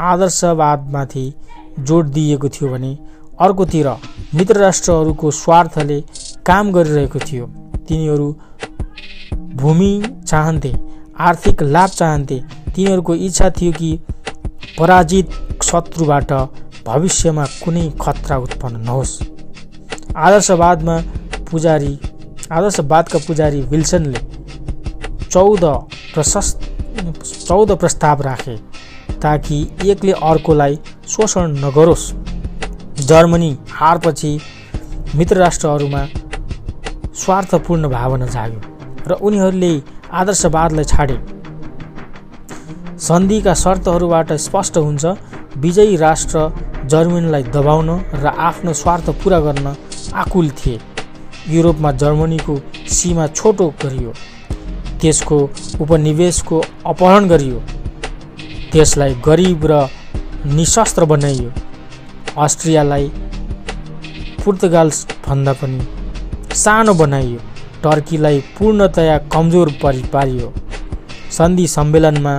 आदर्शवादमाथि 0.00 1.32
जोड 1.78 2.08
दिएको 2.08 2.48
थियो 2.48 2.68
भने 2.70 2.96
अर्कोतिर 3.40 3.88
मित्र 4.34 4.56
राष्ट्रहरूको 4.56 5.30
स्वार्थले 5.30 6.00
काम 6.46 6.72
गरिरहेको 6.72 7.18
थियो। 7.18 7.46
तिनीहरू 7.88 8.28
भूमि 9.54 9.92
चाहन्थे 10.26 10.72
आर्थिक 11.20 11.62
लाभ 11.62 11.90
चाहन्थे। 11.90 12.40
तिनीहरूको 12.74 13.14
इच्छा 13.14 13.50
थियो 13.50 13.72
कि 13.72 13.98
पराजित 14.78 15.30
शत्रुबाट 15.64 16.32
भविष्यमा 16.86 17.44
कुनै 17.64 17.88
खतरा 18.00 18.36
उत्पन्न 18.38 18.80
नहोस्। 18.80 19.20
आदर्शवादमा 20.16 21.00
पुजारी 21.50 21.98
आदर्शवादका 22.52 23.18
पुजारी 23.18 23.60
विल्सनले 23.62 24.20
चौध 25.24 25.64
प्रशस्त 26.18 26.60
चौध 27.46 27.70
प्रस्ताव 27.80 28.22
राखे 28.22 28.56
ताकि 29.22 29.56
एकले 29.84 30.12
अर्कोलाई 30.12 30.78
शोषण 31.08 31.52
नगरोस्। 31.64 32.06
जर्मनी 33.08 33.50
हारपछि 33.70 34.30
मित्र 35.16 35.36
राष्ट्रहरूमा 35.36 36.02
स्वार्थपूर्ण 37.20 37.88
भावना 37.88 38.26
जाग्यो 38.26 38.60
र 39.08 39.18
उनीहरूले 39.28 39.70
आदर्शवादलाई 40.20 40.84
छाडे। 40.84 41.18
सन्धिका 43.00 43.54
शर्तहरूबाट 43.54 44.32
स्पष्ट 44.46 44.76
हुन्छ 44.78 45.04
विजयी 45.56 45.96
राष्ट्र 45.96 46.36
जर्मनीलाई 46.92 47.42
दबाउन 47.56 47.90
र 48.14 48.32
आफ्नो 48.48 48.72
स्वार्थ 48.82 49.10
पुरा 49.22 49.38
गर्न 49.40 49.74
आकुल 50.14 50.50
थिए। 50.58 50.80
युरोपमा 51.48 51.92
जर्मनीको 52.02 52.58
सीमा 52.96 53.26
छोटो 53.28 53.68
गरियो। 53.82 54.12
त्यसको 55.00 55.38
उपनिवेशको 55.80 56.62
अपहरण 56.86 57.28
गरियो। 57.28 57.62
त्यसलाई 58.72 59.14
गरिब 59.26 59.66
र 59.70 59.72
निशस्त्र 60.56 61.04
बनाइयो। 61.04 61.50
अस्ट्रियालाई 62.38 63.06
पुर्तगालभन्दा 64.44 65.52
पनि 65.60 65.80
सानो 66.56 66.94
बनाइयो। 66.94 67.40
टर्कीलाई 67.84 68.38
पूर्णतया 68.58 69.16
कमजोर 69.32 69.68
परि 69.82 70.02
पारियो। 70.12 70.52
सन्धि 71.32 71.66
सम्मेलनमा 71.68 72.34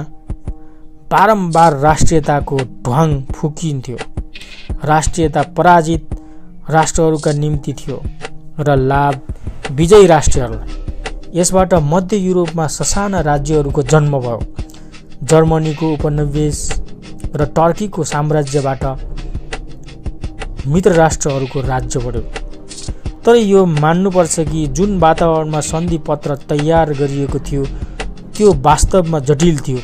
बारम्बार 1.11 1.77
राष्ट्रियताको 1.79 2.57
ढ्वाङ 2.85 3.21
फुकिन्थ्यो। 3.35 3.97
राष्ट्रियता 4.85 5.41
पराजित 5.57 6.09
राष्ट्रहरूका 6.69 7.31
निम्ति 7.33 7.73
थियो 7.73 8.01
र 8.59 8.75
लाभ 8.75 9.15
विजयी 9.71 10.05
राष्ट्रहरूलाई। 10.07 10.78
यसबाट 11.35 11.73
मध्य 11.83 12.17
युरोपमा 12.17 12.65
ससाना 12.67 13.19
राज्यहरूको 13.21 13.81
जन्म 13.83 14.19
भयो। 14.19 14.39
जर्मनीको 15.23 15.91
उपनिवेश 15.93 16.57
र 17.35 17.45
टर्कीको 17.55 18.03
साम्राज्यबाट 18.03 18.83
मित्र 20.67 20.91
राष्ट्रहरूको 20.93 21.61
राज्य 21.61 21.99
बढ्यो 21.99 22.21
तर 23.25 23.35
यो 23.35 23.65
मान्नुपर्छ 23.65 24.39
कि 24.41 24.65
जुन 24.67 24.97
वातावरणमा 24.99 25.61
सन्धि 25.61 25.97
पत्र 26.07 26.35
तयार 26.49 26.93
गरिएको 26.93 27.39
थियो 27.39 27.65
त्यो 28.35 28.53
वास्तवमा 28.65 29.19
जटिल 29.19 29.59
थियो। 29.59 29.79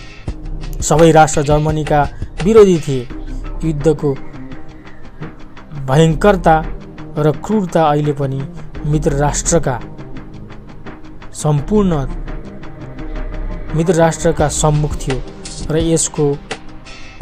सबै 0.82 1.12
राष्ट्र 1.12 1.42
जर्मनीका 1.44 2.02
विरोधी 2.44 2.78
थिए। 2.80 3.08
युद्धको 3.64 4.14
भयङ्करता 5.90 6.56
र 7.18 7.32
क्रूरता 7.46 7.84
अहिले 7.84 8.14
पनि 8.14 8.42
मित्र 8.86 9.12
राष्ट्रका 9.18 9.80
सम्पूर्ण 11.36 11.96
मित्र 13.76 13.94
राष्ट्रका 13.94 14.48
सम्मुख 14.48 14.96
थियो 14.96 15.22
र 15.72 15.78
यसको 15.78 16.38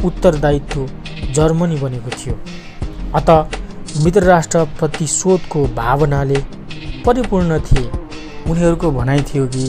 उत्तरदायित्व 0.05 0.89
जर्मनी 1.33 1.75
बनेको 1.75 2.09
थियो। 2.09 2.35
अत 3.15 3.29
मित्र 4.03 4.23
राष्ट्र 4.23 4.63
प्रतिशोधको 4.63 5.65
भावनाले 5.65 6.37
परिपूर्ण 7.05 7.59
थिए। 7.59 7.89
उनीहरूको 8.51 8.91
भनाइ 8.91 9.21
थियो 9.21 9.47
कि 9.47 9.65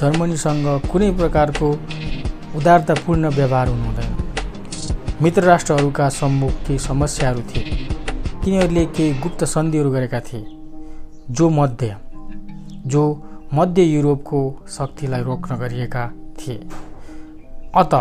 जर्मनीसँग 0.00 0.88
कुनै 0.92 1.10
प्रकारको 1.10 1.70
उदारतापूर्ण 2.56 3.28
व्यवहार 3.28 3.68
हुनु 3.68 3.84
हुँदैन। 3.84 4.16
मित्र 5.22 5.42
राष्ट्रहरूका 5.42 6.08
सम्मुख 6.08 6.50
केही 6.50 6.78
समस्याहरू 6.78 7.40
थिए। 7.40 7.88
तिनीहरूले 8.44 8.86
केही 8.86 9.14
गुप्त 9.14 9.44
सन्धिहरू 9.44 9.90
गरेका 9.90 10.20
थिए। 10.20 10.44
जो 11.30 11.50
मध्य 11.50 11.96
जो 12.86 13.27
मध्य 13.54 13.82
युरोपको 13.82 14.66
शक्तिलाई 14.68 15.22
रोक्न 15.22 15.56
गरिएका 15.56 16.12
थिए। 16.38 16.56
अत 17.76 17.94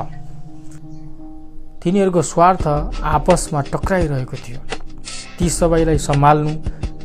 तिनीहरूको 1.84 2.22
स्वार्थ 2.22 2.68
आपसमा 3.04 3.62
टक्राइरहेको 3.62 4.38
थियो। 4.38 4.60
ती 5.40 5.50
सबैलाई 5.50 5.98
सम्हाल्नु 5.98 6.52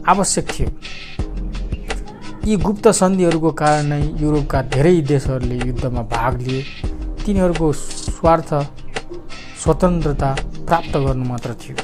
आवश्यक 0.08 0.48
थियो। 0.48 0.68
यी 2.46 2.56
गुप्त 2.56 2.88
सन्धिहरूको 2.88 3.50
कारण 3.52 3.86
नै 3.86 4.02
युरोपका 4.02 4.62
धेरै 4.62 5.00
देशहरूले 5.00 5.58
युद्धमा 5.66 6.02
भाग 6.02 6.40
लिए। 6.40 6.62
तिनीहरूको 7.26 7.72
स्वार्थ 7.72 8.54
स्वतन्त्रता 9.62 10.34
प्राप्त 10.66 10.96
गर्नु 10.96 11.24
मात्र 11.24 11.54
थियो। 11.54 11.76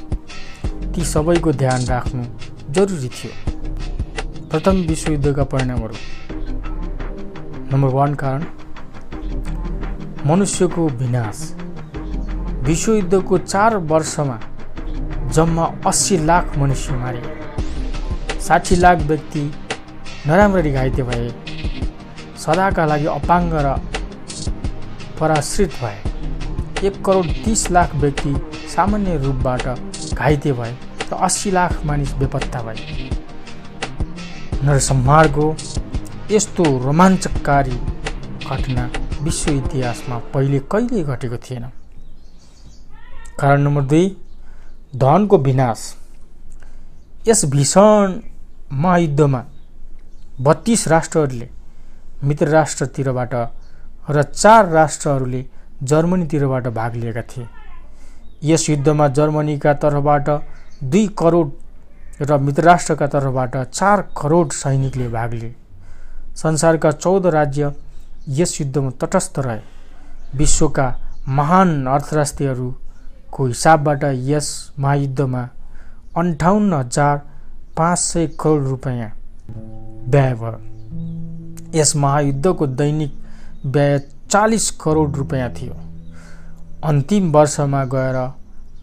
ती 0.92 1.04
सबैको 1.04 1.52
ध्यान 1.52 1.84
राख्नु 1.86 2.24
जरुरी 2.72 3.08
थियो। 3.08 3.32
प्रथम 4.50 4.76
विश्वयुद्धका 4.76 5.44
परिणामहरू। 5.44 6.17
नम्बर 7.72 7.88
वान 7.88 8.14
कारण। 8.14 8.44
मनुष्यको 10.26 10.88
विनाश। 10.88 11.40
विश्वयुद्धको 12.62 13.38
चार 13.38 13.76
वर्षमा 13.76 14.38
जम्मा 15.32 15.64
अस्सी 15.86 16.18
लाख 16.18 16.56
मनुष्य 16.58 16.94
मारे। 16.94 17.22
साठी 18.40 18.76
लाख 18.76 18.98
व्यक्ति 18.98 19.42
नराम्ररी 20.26 20.72
घाइते 20.72 21.02
भए। 21.02 21.28
सदाका 22.38 22.86
लागि 22.86 23.06
अपाङ्ग 23.06 23.52
र 23.54 23.76
पराश्रित 25.20 25.72
भए। 25.82 26.86
एक 26.86 27.04
करोड 27.04 27.26
तिस 27.44 27.70
लाख 27.70 27.94
व्यक्ति 27.94 28.34
सामान्य 28.76 29.16
रूपबाट 29.16 29.68
घाइते 30.14 30.52
भए 30.52 30.72
र 31.12 31.14
अस्सी 31.14 31.50
लाख 31.50 31.84
मानिस 31.84 32.12
बेपत्ता 32.12 32.62
भए। 32.62 33.10
नरसंहारको 34.64 35.56
यस्तो 36.30 36.62
रोमाञ्चकारी 36.78 37.76
घटना 38.46 38.82
विश्व 39.22 39.50
इतिहासमा 39.50 40.16
पहिले 40.32 40.58
कहिले 40.72 41.02
घटेको 41.02 41.36
थिएन। 41.36 41.64
कारण 43.40 43.60
नम्बर 43.60 43.82
दुई 43.82 44.08
धनको 44.96 45.38
विनाश। 45.38 45.84
यस 47.28 47.44
भीषण 47.52 48.12
महायुद्धमा 48.72 49.42
बत्तिस 50.40 50.86
राष्ट्रहरूले 50.88 51.48
मित्र 52.24 52.48
राष्ट्रतिरबाट 52.48 53.34
र 54.10 54.22
चार 54.22 54.68
राष्ट्रहरूले 54.70 55.44
जर्मनीतिरबाट 55.82 56.66
भाग 56.70 56.94
लिएका 56.94 57.22
थिए। 57.30 57.46
यस 58.42 58.68
युद्धमा 58.70 59.08
जर्मनीका 59.18 59.72
तर्फबाट 59.84 60.28
दुई 60.84 61.06
करोड 61.18 61.52
र 62.22 62.38
मित्र 62.38 62.62
राष्ट्रका 62.64 63.06
तर्फबाट 63.06 63.56
चार 63.70 64.02
करोड 64.20 64.52
सैनिकले 64.52 65.08
भाग 65.08 65.34
लिए। 65.34 65.54
संसारका 66.42 66.90
चौध 66.90 67.26
राज्य 67.26 67.72
यस 68.28 68.60
युद्धमा 68.60 68.90
तटस्थ 68.90 69.38
रहे। 69.38 69.60
विश्वका 70.34 70.86
महान 71.28 71.86
अर्थराष्ट्रियहरूको 71.86 73.46
हिसाबबाट 73.46 74.04
यस 74.04 74.72
महायुद्धमा 74.78 75.48
अन्ठाउन्न 76.16 76.72
हजार 76.72 77.16
पाँच 77.76 77.98
सय 77.98 78.26
करोड 78.40 78.66
रुपियाँ 78.66 79.10
व्यय 80.08 80.34
भयो। 80.34 81.78
यस 81.78 81.96
महायुद्धको 81.96 82.66
दैनिक 82.66 83.18
व्यय 83.66 83.98
चालिस 84.30 84.70
करोड 84.70 85.16
रुपियाँ 85.16 85.50
थियो। 85.50 85.76
अन्तिम 86.84 87.30
वर्षमा 87.32 87.84
गएर 87.84 88.16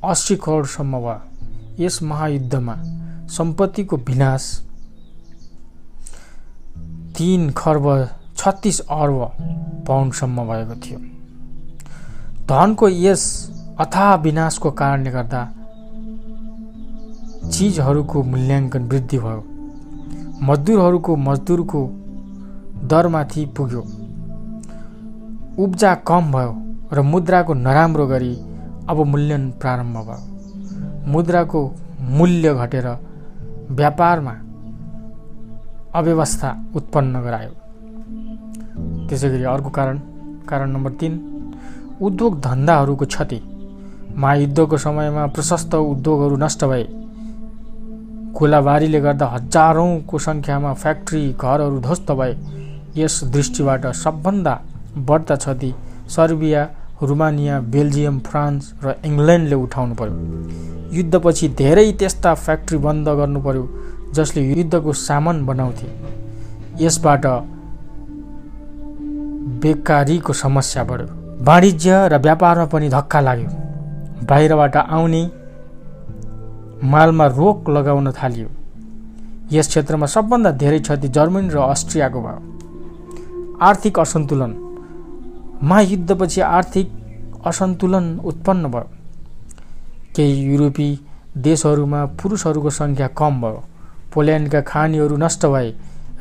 अस्सी 0.03 0.35
करोडसम्म 0.35 0.99
भयो। 0.99 1.83
यस 1.85 2.01
महायुद्धमा 2.03 2.75
सम्पत्तिको 3.27 3.97
विनाश 3.97 4.43
तिन 7.17 7.49
खर्ब 7.49 7.85
छत्तिस 8.37 8.79
अर्ब 8.79 9.19
पाउन्डसम्म 9.87 10.43
भएको 10.43 10.75
थियो। 10.75 10.99
धनको 12.47 12.89
यस 12.89 13.23
अथाह 13.79 14.15
विनाशको 14.15 14.71
कारणले 14.71 15.11
गर्दा 15.11 15.41
चिजहरूको 17.51 18.23
मूल्याङ्कन 18.23 18.83
वृद्धि 18.83 19.17
भयो। 19.17 19.43
मजदुरहरूको 20.41 21.15
मजदुरको 21.15 21.81
दरमाथि 22.83 23.45
पुग्यो। 23.57 23.81
उब्जा 25.63 25.95
कम 25.95 26.31
भयो 26.31 26.53
र 26.93 27.01
मुद्राको 27.01 27.53
नराम्रो 27.53 28.07
गरी 28.07 28.33
अब 28.89 28.97
मूल्यन 29.05 29.43
प्रारम्भ 29.51 29.97
भयो। 29.97 31.11
मुद्राको 31.11 31.61
मूल्य 32.17 32.53
घटेर 32.53 32.87
व्यापारमा 33.71 34.35
अव्यवस्था 35.95 36.49
उत्पन्न 36.75 37.21
गरायो। 37.23 37.53
त्यसै 39.07 39.29
गरी 39.29 39.43
अर्को 39.43 39.69
कारण 39.69 39.97
कारण 40.49 40.69
नम्बर 40.71 40.91
तिन 40.99 41.13
उद्योग 42.01 42.39
धन्दाहरूको 42.41 43.05
क्षति। 43.05 43.39
महायुद्धको 44.17 44.77
समयमा 44.77 45.25
प्रशस्त 45.27 45.75
उद्योगहरू 45.75 46.35
नष्ट 46.35 46.63
भए। 46.65 46.85
गोलाबारीले 48.37 48.99
गर्दा 49.01 49.25
हजारौँको 49.25 50.19
सङ्ख्यामा 50.19 50.73
फ्याक्ट्री 50.73 51.23
घरहरू 51.33 51.79
ध्वस्त 51.79 52.11
भए। 52.11 52.33
यस 52.97 53.23
दृष्टिबाट 53.33 53.85
सबभन्दा 53.95 54.53
बढ्ता 55.07 55.35
क्षति 55.35 55.73
सर्बिया 56.09 56.63
रुमानिया 57.03 57.59
बेल्जियम 57.73 58.19
फ्रान्स 58.19 58.73
र 58.83 58.95
इङ्ल्यान्डले 59.05 59.55
उठाउनु 59.55 59.95
पर्यो। 59.95 60.15
युद्धपछि 60.97 61.47
धेरै 61.59 61.91
त्यस्ता 61.91 62.33
फ्याक्ट्री 62.35 62.77
बन्द 62.77 63.07
गर्नु 63.09 63.39
पर्यो। 63.41 63.63
जसले 64.15 64.41
युद्धको 64.49 64.93
सामान 64.93 65.45
बनाउँथे। 65.45 65.87
यसबाट 66.85 67.25
बेकारीको 69.61 70.33
समस्या 70.33 70.83
बढ्यो। 70.83 71.07
वाणिज्य 71.43 72.07
र 72.07 72.17
व्यापारमा 72.17 72.65
पनि 72.65 72.89
धक्का 72.89 73.19
लाग्यो। 73.19 73.49
बाहिरबाट 74.25 74.75
आउने 74.77 75.23
मालमा 76.83 77.25
रोक 77.27 77.69
लगाउन 77.69 78.11
थालियो। 78.11 78.49
यस 79.51 79.67
क्षेत्रमा 79.67 80.05
सबभन्दा 80.05 80.51
धेरै 80.51 80.79
क्षति 80.79 81.07
जर्मनी 81.07 81.49
र 81.49 81.57
अस्ट्रियाको 81.57 82.21
भयो। 82.21 82.41
आर्थिक 83.61 83.99
असन्तुलन। 83.99 84.51
महायुद्धपछि 85.63 86.41
आर्थिक 86.41 86.87
असन्तुलन 87.45 88.05
उत्पन्न 88.25 88.67
भयो। 88.67 88.89
केही 90.15 90.33
युरोपी 90.43 90.89
देशहरूमा 91.37 92.05
पुरुषहरूको 92.19 92.69
सङ्ख्या 92.69 93.07
कम 93.07 93.41
भयो। 93.41 93.63
पोल्यान्डका 94.15 94.61
खानीहरू 94.61 95.17
नष्ट 95.17 95.45
भए 95.45 95.73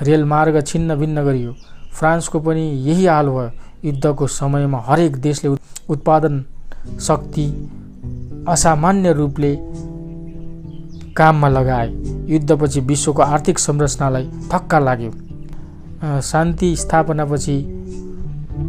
रेलमार्ग 0.03 0.61
छिन्न 0.63 0.95
भिन्न 0.95 1.25
गरियो। 1.25 1.53
फ्रान्सको 1.95 2.41
पनि 2.41 2.63
यही 2.89 3.07
हाल 3.07 3.29
भयो। 3.29 3.51
युद्धको 3.85 4.27
समयमा 4.27 4.79
हरेक 4.87 5.17
देशले 5.17 5.51
उत्पादन 5.89 6.45
शक्ति 7.01 7.47
असामान्य 8.49 9.13
रूपले 9.13 9.57
काममा 11.17 11.49
लगाए। 11.49 11.89
युद्धपछि 12.29 12.81
विश्वको 12.81 13.23
आर्थिक 13.23 13.59
संरचनालाई 13.59 14.27
धक्का 14.53 14.79
लाग्यो। 14.79 15.13
शान्ति 16.23 16.75
स्थापनापछि 16.77 17.57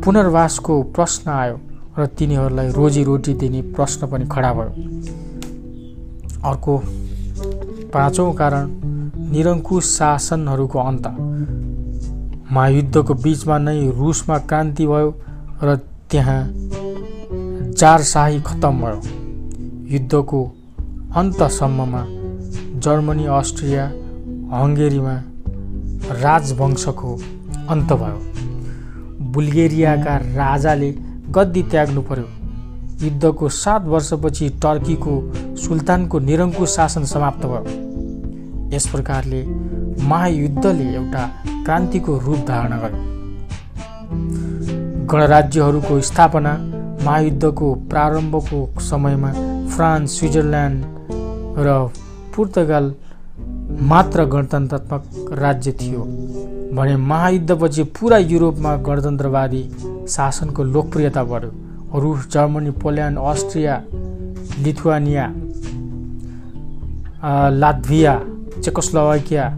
पुनर्वासको 0.06 0.82
प्रश्न 0.96 1.30
आयो 1.32 1.60
र 2.00 2.06
तिनीहरूलाई 2.08 2.70
रोजीरोटी 2.72 3.34
दिने 3.34 3.62
प्रश्न 3.74 4.08
पनि 4.08 4.26
खडा 4.32 4.54
भयो। 4.54 4.72
अर्को 6.50 6.78
पाँचौँ 7.94 8.34
कारण 8.34 8.64
निरङ्कुश 9.36 9.86
शासनहरूको 9.86 10.80
अन्त। 10.80 11.08
महायुद्धको 12.52 13.13
बिचमा 13.13 13.58
नै 13.58 13.91
रुसमा 13.91 14.38
क्रान्ति 14.38 14.86
भयो 14.88 15.10
र 15.63 15.76
त्यहाँ 16.12 16.41
जारशाही 17.76 18.39
खत्तम 18.41 18.76
भयो। 18.82 19.02
युद्धको 19.93 20.39
अन्तसम्ममा 21.15 22.06
जर्मनी 22.80 23.26
अस्ट्रिया 23.26 23.86
हङ्गेरीमा 24.54 25.15
राजवंशको 26.24 27.13
अन्त 27.69 27.93
भयो। 27.93 28.19
बुल्गेरियाका 29.34 30.17
राजाले 30.17 30.91
गद्दी 31.30 31.63
त्याग्नु 31.63 32.02
पर्यो। 32.02 32.28
युद्धको 33.06 33.50
सात 33.50 33.86
वर्षपछि 33.86 34.50
टर्कीको 34.50 35.13
सुल्तानको 35.58 36.19
निरङ्कुश 36.19 36.76
शासन 36.76 37.04
समाप्त 37.06 37.45
भयो। 37.45 37.85
यस 38.73 38.86
प्रकारले 38.88 39.41
महायुद्धले 40.08 40.86
एउटा 40.95 41.23
क्रान्तिको 41.65 42.17
रूप 42.17 42.39
धारण 42.47 42.71
गर्यो। 42.82 43.04
गणराज्यहरूको 45.12 45.99
स्थापना 46.01 46.54
महायुद्धको 47.06 47.73
प्रारम्भको 47.89 48.60
समयमा 48.82 49.32
फ्रान्स 49.75 50.17
स्विजरल्यान्ड 50.19 50.84
र 51.58 51.67
पुर्तगाल 52.36 52.93
मात्र 53.82 54.25
गणतन्त्रात्मक 54.25 55.04
राज्य 55.39 55.71
थियो 55.82 56.01
भने 56.75 56.95
महायुद्धपछि 57.12 57.84
पुरा 57.97 58.17
युरोपमा 58.17 58.75
गणतन्त्रवादी 58.88 59.63
शासनको 60.10 60.63
लोकप्रियता 60.63 61.23
बढ्यो। 61.23 61.51
रुस 62.01 62.28
Germany 62.34 62.71
Poland 62.82 63.17
Austria 63.19 63.75
Lithuania 64.63 65.25
Latvia 67.51 68.13
Czechoslovakia 68.65 69.49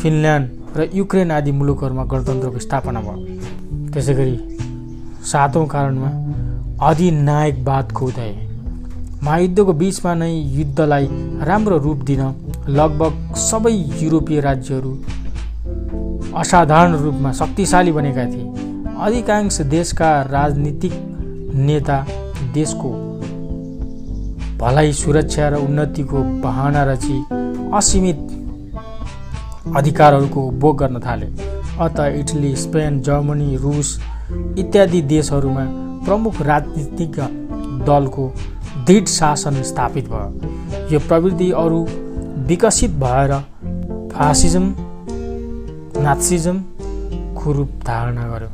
Finland 0.00 0.46
र 0.76 0.88
युक्रेन 0.94 1.30
आदि 1.30 1.52
मुलुकहरूमा 1.52 2.04
गणतन्त्रको 2.04 2.58
स्थापना 2.58 3.00
भयो। 3.00 3.16
त्यसै 3.92 4.14
गरी 4.14 4.36
सातौँ 5.30 5.66
कारणमा 5.66 6.10
अधिनायकवादको 6.88 8.06
उदय 8.06 8.32
महायुद्धको 9.24 9.72
बिचमा 9.72 10.12
नै 10.14 10.30
युद्धलाई 10.58 11.06
राम्रो 11.48 11.78
रूप 11.78 12.04
दिन 12.10 12.22
लगभग 12.68 13.34
सबै 13.40 13.72
युरोपीय 14.02 14.40
राज्यहरू 14.40 14.92
असाधारण 16.36 16.94
रूपमा 17.02 17.32
शक्तिशाली 17.32 17.92
बनेका 17.92 18.24
थिए। 18.24 18.46
अधिकांश 19.06 19.60
देशका 19.70 20.10
राजनीतिक 20.30 20.92
नेता 21.66 21.98
देशको 22.54 22.90
भलाइ 24.60 24.92
सुरक्षा 24.92 25.48
र 25.48 25.54
उन्नतिको 25.66 26.22
बहाना 26.42 26.84
रची 26.84 27.18
असीमित 27.74 28.18
अधिकारहरूको 29.76 30.40
उपभोग 30.40 30.76
गर्न 30.78 31.00
थाले। 31.00 31.26
अत 31.80 31.98
इटली 32.00 32.54
स्पेन 32.56 33.00
जर्मनी 33.02 33.56
रुस 33.56 33.88
इत्यादि 34.58 35.00
देशहरूमा 35.10 35.64
प्रमुख 36.04 36.40
राजनीतिक 36.42 37.16
दलको 37.88 38.24
दृढ 38.86 39.06
शासन 39.08 39.62
स्थापित 39.62 40.08
भयो। 40.08 40.88
यो 40.92 40.98
प्रवृत्ति 41.08 41.50
अरू 41.62 41.80
विकसित 42.48 42.90
भएर 43.04 43.32
फासिजम 44.12 44.72
नात्सिजमको 46.02 47.52
रूप 47.52 47.70
धारणा 47.86 48.28
गर्यो 48.28 48.50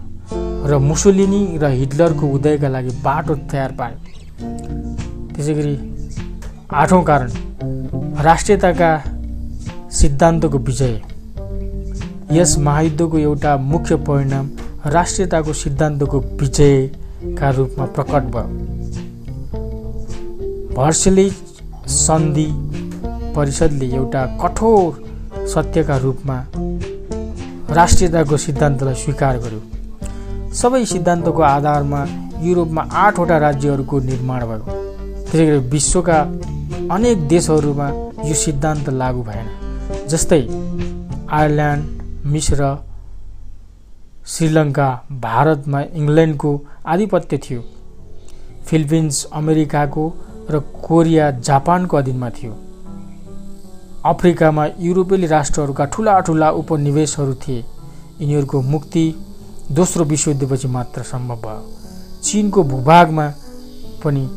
र 0.68 0.78
मुसोलिनी 0.80 1.42
र 1.62 1.70
हिटलरको 1.70 2.26
उदयका 2.34 2.68
लागि 2.68 2.90
बाटो 3.04 3.34
तयार 3.52 3.72
पायो। 3.78 3.96
त्यसै 5.34 5.54
गरी 5.54 5.74
आठौँ 6.72 7.02
कारण 7.04 7.30
राष्ट्रियताका 8.14 8.90
सिद्धान्तको 9.90 10.58
विजय। 10.58 11.00
यस 12.32 12.56
महायुद्धको 12.58 13.18
एउटा 13.18 13.56
मुख्य 13.56 13.96
परिणाम 13.96 14.50
राष्ट्रियताको 14.86 15.52
सिद्धान्तको 15.52 16.20
विजयका 16.40 17.50
रूपमा 17.50 17.84
प्रकट 17.84 18.22
भयो। 18.22 18.48
भर्सली 20.76 21.28
सन्धि 21.86 22.46
परिषदले 23.36 23.86
एउटा 23.86 24.24
कठोर 24.42 25.46
सत्यका 25.46 25.96
रूपमा 25.96 26.38
राष्ट्रियताको 27.70 28.36
सिद्धान्तलाई 28.36 28.94
स्वीकार 28.94 29.38
गर्यो। 29.38 29.60
सबै 30.54 30.84
सिद्धान्तको 30.84 31.42
आधारमा 31.42 32.06
युरोपमा 32.42 32.82
आठवटा 32.82 33.38
राज्यहरूको 33.38 34.00
निर्माण 34.00 34.40
भयो। 34.40 34.64
त्यसै 35.24 35.46
गरी 35.46 35.58
विश्वका 35.68 36.18
अनेक 36.90 37.28
देशहरूमा 37.28 37.88
यो 38.24 38.34
सिद्धान्त 38.34 38.88
लागू 38.88 39.22
भएन। 39.22 39.46
जस्तै 40.08 40.40
आयरल्यान्ड 41.30 41.84
मिश्र 42.26 42.76
श्रीलङ्का 44.26 45.08
भारतमा 45.12 45.80
इङ्ल्यान्डको 45.80 46.60
आधिपत्य 46.86 47.38
थियो। 47.38 47.62
फिलिपिन्स 48.66 49.24
अमेरिकाको 49.32 50.12
र 50.50 50.60
कोरिया 50.60 51.30
जापानको 51.30 51.96
अधीनमा 51.96 52.30
थियो। 52.30 52.52
अफ्रिकामा 54.04 54.66
युरोपेली 54.78 55.26
राष्ट्रहरूका 55.26 55.84
ठुला 55.84 56.20
ठुला 56.20 56.50
उपनिवेशहरू 56.50 57.34
थिए। 57.34 57.64
यिनीहरूको 58.20 58.62
मुक्ति 58.62 59.14
दोस्रो 59.72 60.04
विश्वयुद्धपछि 60.04 60.68
मात्र 60.68 61.02
सम्भव 61.02 61.36
भयो। 61.36 61.70
चिनको 62.22 62.62
भूभागमा 62.62 63.32
पनि 64.04 64.28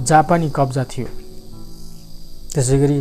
जापानी 0.00 0.52
कब्जा 0.56 0.84
थियो। 0.84 1.25
त्यसै 2.56 2.78
गरी 2.78 2.98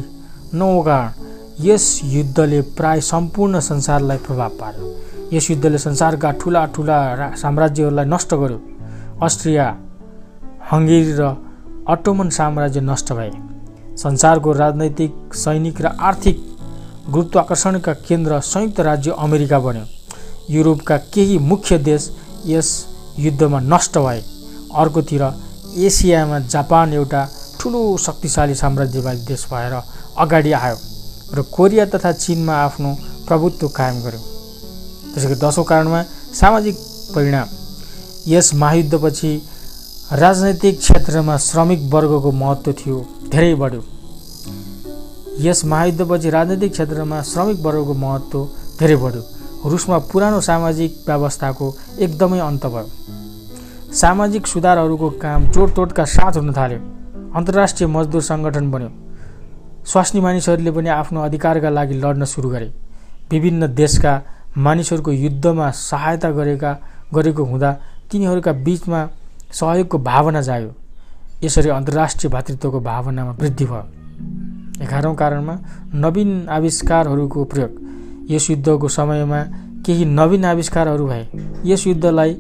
नौ 0.54 0.70
कारण 0.84 1.24
यस 1.64 1.84
युद्धले 2.04 2.60
प्राय 2.78 3.02
सम्पूर्ण 3.02 3.60
संसारलाई 3.60 4.18
प्रभाव 4.18 4.50
पार्यो। 4.60 4.88
यस 5.34 5.50
युद्धले 5.52 5.78
संसारका 5.78 6.32
ठुला 6.32 6.66
ठुला 6.76 6.98
साम्राज्यहरूलाई 7.42 8.06
नष्ट 8.06 8.34
गर्यो। 8.34 8.60
अस्ट्रिया 9.24 9.68
हङ्गेरी 10.72 11.14
र 11.20 11.24
अटोमन 11.90 12.30
साम्राज्य 12.30 12.82
नष्ट 12.82 13.14
भए। 13.14 13.32
संसारको 13.98 14.52
राजनैतिक 14.52 15.34
सैनिक 15.34 15.82
र 15.82 15.88
आर्थिक 16.02 16.38
गुरुत्वाकर्षणका 17.10 17.94
केन्द्र 18.08 18.40
संयुक्त 18.44 18.80
राज्य 18.80 19.16
अमेरिका 19.18 19.60
बन्यो। 19.60 19.86
युरोपका 20.50 20.98
केही 21.14 21.38
मुख्य 21.52 21.78
देश 21.80 22.12
यस 22.46 22.70
युद्धमा 23.20 23.60
नष्ट 23.64 23.98
भए। 23.98 24.22
अर्कोतिर 24.76 25.24
एसियामा 25.78 26.40
जापान 26.52 26.94
एउटा 26.94 27.22
ठुलो 27.66 27.98
शक्तिशाली 27.98 28.56
साम्राज्यवादी 28.56 29.26
देश 29.26 29.46
भएर 29.52 29.74
अगाडि 30.22 30.52
आयो 30.54 30.78
र 31.34 31.42
कोरिया 31.52 31.86
तथा 31.86 32.12
चिनमा 32.14 32.54
आफ्नो 32.56 32.90
प्रभुत्व 33.28 33.68
कायम 33.74 34.02
गर्यो। 34.02 34.20
त्यसै 35.14 35.28
गरी 35.28 35.40
दसौँ 35.42 35.64
कारणमा 35.66 36.02
सामाजिक 36.40 36.76
परिणाम। 37.16 37.48
यस 38.28 38.54
महायुद्धपछि 38.54 39.32
राजनैतिक 40.14 40.78
क्षेत्रमा 40.80 41.38
श्रमिक 41.42 41.90
वर्गको 41.94 42.32
महत्त्व 42.32 42.72
थियो 42.80 42.98
धेरै 43.34 43.54
बढ्यो। 43.56 43.84
यस 45.42 45.66
महायुद्धपछि 45.66 46.30
राजनैतिक 46.30 46.72
क्षेत्रमा 46.72 47.22
श्रमिक 47.34 47.66
वर्गको 47.66 47.94
महत्त्व 48.06 48.48
धेरै 48.80 48.96
बढ्यो। 48.96 49.24
रुसमा 49.72 49.98
पुरानो 50.14 50.42
सामाजिक 50.42 51.04
व्यवस्थाको 51.08 51.76
एकदमै 52.00 52.40
अन्त 52.40 52.66
भयो। 52.66 52.90
सामाजिक 54.02 54.48
सुधारहरूको 54.48 55.10
काम 55.24 55.52
जोडतोडका 55.52 56.06
साथ 56.14 56.38
हुन 56.38 56.54
थाल्यो। 56.54 56.95
अन्तर्राष्ट्रिय 57.36 57.88
मजदुर 57.90 58.22
सङ्गठन 58.22 58.72
बन्यो। 58.72 58.90
स्वास्नी 59.86 60.22
मानिसहरूले 60.22 60.72
पनि 60.72 60.90
आफ्नो 60.90 61.22
अधिकारका 61.22 61.70
लागि 61.70 61.94
लड्न 61.94 62.26
सुरु 62.26 62.50
गरे। 62.50 62.72
विभिन्न 63.32 63.68
देशका 63.76 64.14
मानिसहरूको 64.58 65.12
युद्धमा 65.12 65.70
सहायता 65.72 66.32
गरेका 66.32 66.72
गरेको 67.14 67.44
हुँदा 67.44 67.72
तिनीहरूका 68.12 68.52
बिचमा 68.66 69.00
सहयोगको 69.52 69.98
भावना 70.00 70.42
जाग्यो 70.42 70.72
यसरी 71.44 71.70
अन्तर्राष्ट्रिय 71.70 72.32
भातृत्वको 72.32 72.80
भावनामा 72.80 73.32
वृद्धि 73.32 73.66
भयो। 73.66 73.84
एघारौँ 74.84 75.16
कारणमा 75.16 75.56
नवीन 75.94 76.48
आविष्कारहरूको 76.50 77.44
प्रयोग। 77.44 77.72
यस 78.32 78.50
युद्धको 78.50 78.88
समयमा 78.88 79.42
केही 79.86 80.06
नवीन 80.06 80.46
आविष्कारहरू 80.46 81.06
भए। 81.08 81.24
यस 81.66 81.88
युद्धलाई 81.88 82.34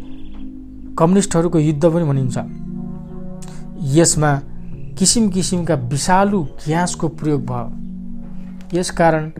कम्युनिस्टहरूको 0.99 1.59
युद्ध 1.59 1.83
पनि 1.85 2.03
भनिन्छ। 2.03 2.37
यसमा 3.95 4.31
किसिम 4.97 5.27
किसिमका 5.29 5.75
विषालु 5.75 6.41
ग्यासको 6.65 7.07
प्रयोग 7.07 7.41
भयो। 7.45 8.77
यसकारण 8.77 9.31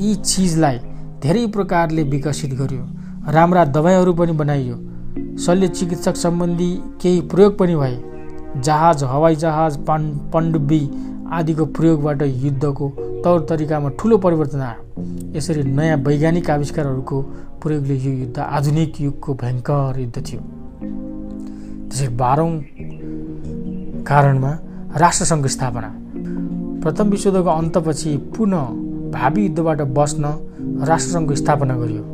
यी 0.00 0.14
चिजलाई 0.14 0.78
धेरै 1.22 1.46
प्रकारले 1.46 2.02
विकसित 2.02 2.52
गरियो। 2.54 2.84
राम्रा 3.32 3.64
दबाईहरू 3.64 4.12
पनि 4.12 4.32
बनाइयो। 4.32 4.76
शल्य 5.38 5.68
चिकित्सक 5.68 6.16
सम्बन्धी 6.16 6.70
केही 7.02 7.20
प्रयोग 7.20 7.58
पनि 7.58 7.74
भए। 7.76 7.96
जहाज 8.60 9.02
हवाई 9.04 9.36
जहाज 9.36 9.76
पन् 9.76 10.06
पण्डुबी 10.30 10.80
आदिको 11.32 11.64
प्रयोगबाट 11.66 12.22
युद्धको 12.22 12.88
तौर 13.24 13.46
तरिकामा 13.50 13.88
ठुलो 13.98 14.18
परिवर्तन 14.18 14.60
आयो। 14.60 15.02
यसरी 15.36 15.62
नयाँ 15.62 15.96
वैज्ञानिक 15.96 16.50
आविष्कारहरूको 16.50 17.22
प्रयोगले 17.62 17.96
यो 17.96 18.12
युद्ध 18.12 18.38
आधुनिक 18.38 19.00
युगको 19.00 19.34
भयङ्कर 19.34 20.00
युद्ध 20.00 20.16
थियो। 20.26 20.40
त्यसै 21.88 22.08
बाह्रौँ 22.08 22.52
कारणमा 24.04 24.52
राष्ट्रसङ्घको 24.96 25.48
स्थापना। 25.48 25.88
प्रथम 26.82 27.08
विश्वयुद्धको 27.10 27.50
अन्तपछि 27.50 28.16
पुनः 28.16 28.64
भावी 29.10 29.42
युद्धबाट 29.42 29.80
बस्न 29.80 30.24
राष्ट्रसङ्घको 30.88 31.34
स्थापना 31.34 31.76
गरियो। 31.76 32.04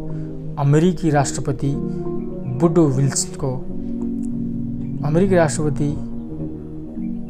अमेरिकी 0.59 1.11
राष्ट्रपति 1.11 1.73
बुडो 2.61 2.87
विल्सको 2.87 3.53
अमेरिकी 5.05 5.35
राष्ट्रपति 5.35 5.89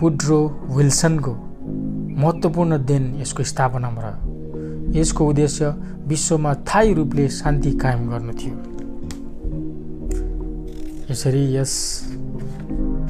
बुड्रो 0.00 0.40
विल्सनको 0.70 1.32
महत्त्वपूर्ण 2.20 2.78
देन 2.84 3.14
यसको 3.20 3.42
स्थापनामा 3.42 4.02
रह्यो। 4.02 5.00
यसको 5.00 5.28
उद्देश्य 5.28 5.74
विश्वमा 6.06 6.54
थायी 6.54 6.94
रूपले 6.94 7.28
शान्ति 7.28 7.70
कायम 7.72 8.08
गर्नु 8.10 8.32
थियो। 8.32 8.56
यसरी 11.10 11.44
यस 11.56 11.72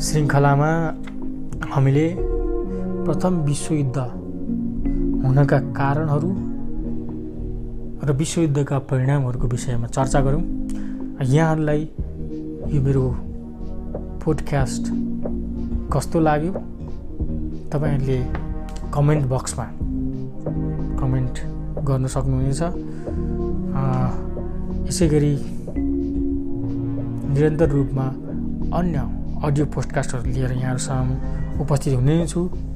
श्रृङ्खलामा 0.01 0.72
हामीले 1.72 2.30
प्रथम 3.11 3.34
विश्वयुद्ध 3.42 3.98
हुनका 5.22 5.58
कारणहरू 5.78 6.28
र 8.06 8.12
विश्वयुद्धका 8.12 8.78
परिणामहरूको 8.90 9.46
विषयमा 9.46 9.86
चर्चा 9.86 10.20
गरौँ। 10.20 10.42
यहाँहरूलाई 11.26 11.82
यो 12.70 12.80
मेरो 12.82 13.02
पोडकास्ट 14.22 14.84
कस्तो 15.92 16.20
लाग्यो 16.20 16.52
तपाईँहरूले 17.72 18.18
कमेन्ट 18.94 19.26
बक्समा 19.26 19.66
कमेन्ट 21.02 21.34
गर्न 21.90 22.06
सक्नुहुनेछ। 22.14 22.62
यसै 24.88 25.06
गरी 25.08 25.34
निरन्तर 27.34 27.68
रूपमा 27.74 28.06
अन्य 28.78 28.98
अडियो 29.44 29.64
पोडकास्टहरू 29.66 30.30
लिएर 30.30 30.52
यहाँहरूसँग 30.52 31.61
उपस्थित 31.61 31.94
हुने 31.98 32.26
छु। 32.26 32.70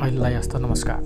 अहिलेलाई 0.00 0.34
हस्त 0.34 0.56
नमस्कार। 0.56 1.00